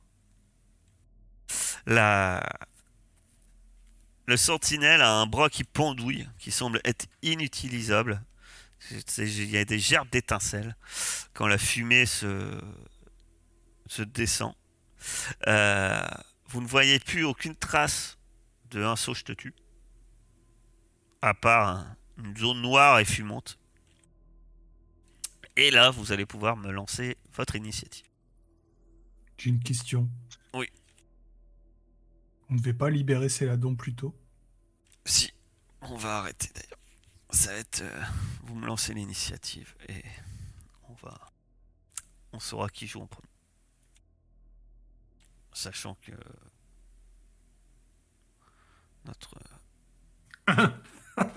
[1.86, 2.42] La...
[4.26, 8.24] Le sentinelle a un bras qui pendouille, qui semble être inutilisable.
[9.18, 10.76] Il y a des gerbes d'étincelles
[11.32, 12.60] quand la fumée se,
[13.86, 14.54] se descend.
[15.46, 16.04] Euh,
[16.48, 18.18] vous ne voyez plus aucune trace
[18.70, 19.54] de un saut je te tue.
[21.22, 23.58] À part un- une zone noire et fumante.
[25.56, 28.06] Et là, vous allez pouvoir me lancer votre initiative.
[29.38, 30.08] J'ai une question.
[30.54, 30.68] Oui.
[32.48, 34.14] On ne devait pas libérer Céladon plus tôt?
[35.04, 35.32] Si,
[35.80, 36.78] on va arrêter d'ailleurs.
[37.30, 37.80] Ça va être.
[37.82, 38.02] euh,
[38.42, 40.02] vous me lancez l'initiative et
[40.88, 41.18] on va.
[42.32, 43.28] On saura qui joue en premier.
[45.52, 46.12] Sachant que.
[49.06, 49.34] Notre.
[50.48, 50.54] De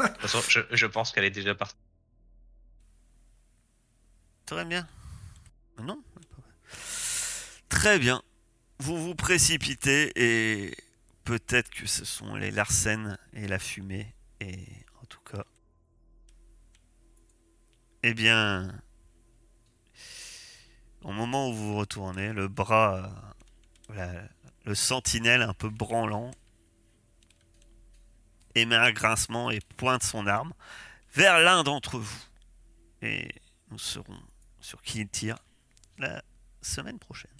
[0.07, 1.75] toute façon, je, je pense qu'elle est déjà partie.
[4.49, 4.87] Très bien.
[5.77, 6.01] Non
[7.69, 8.23] Très bien.
[8.79, 10.75] Vous vous précipitez et
[11.23, 14.11] peut-être que ce sont les Larsen et la fumée.
[14.39, 14.65] Et
[15.03, 15.45] en tout cas.
[18.01, 18.81] Eh bien.
[21.03, 23.35] Au moment où vous retournez, le bras.
[24.65, 26.31] le sentinelle un peu branlant
[28.55, 30.53] émet un grincement et pointe son arme
[31.13, 32.23] vers l'un d'entre vous.
[33.03, 33.29] Et
[33.69, 34.19] nous serons
[34.69, 35.39] sur qui il tire
[35.97, 36.21] la
[36.61, 37.31] semaine prochaine.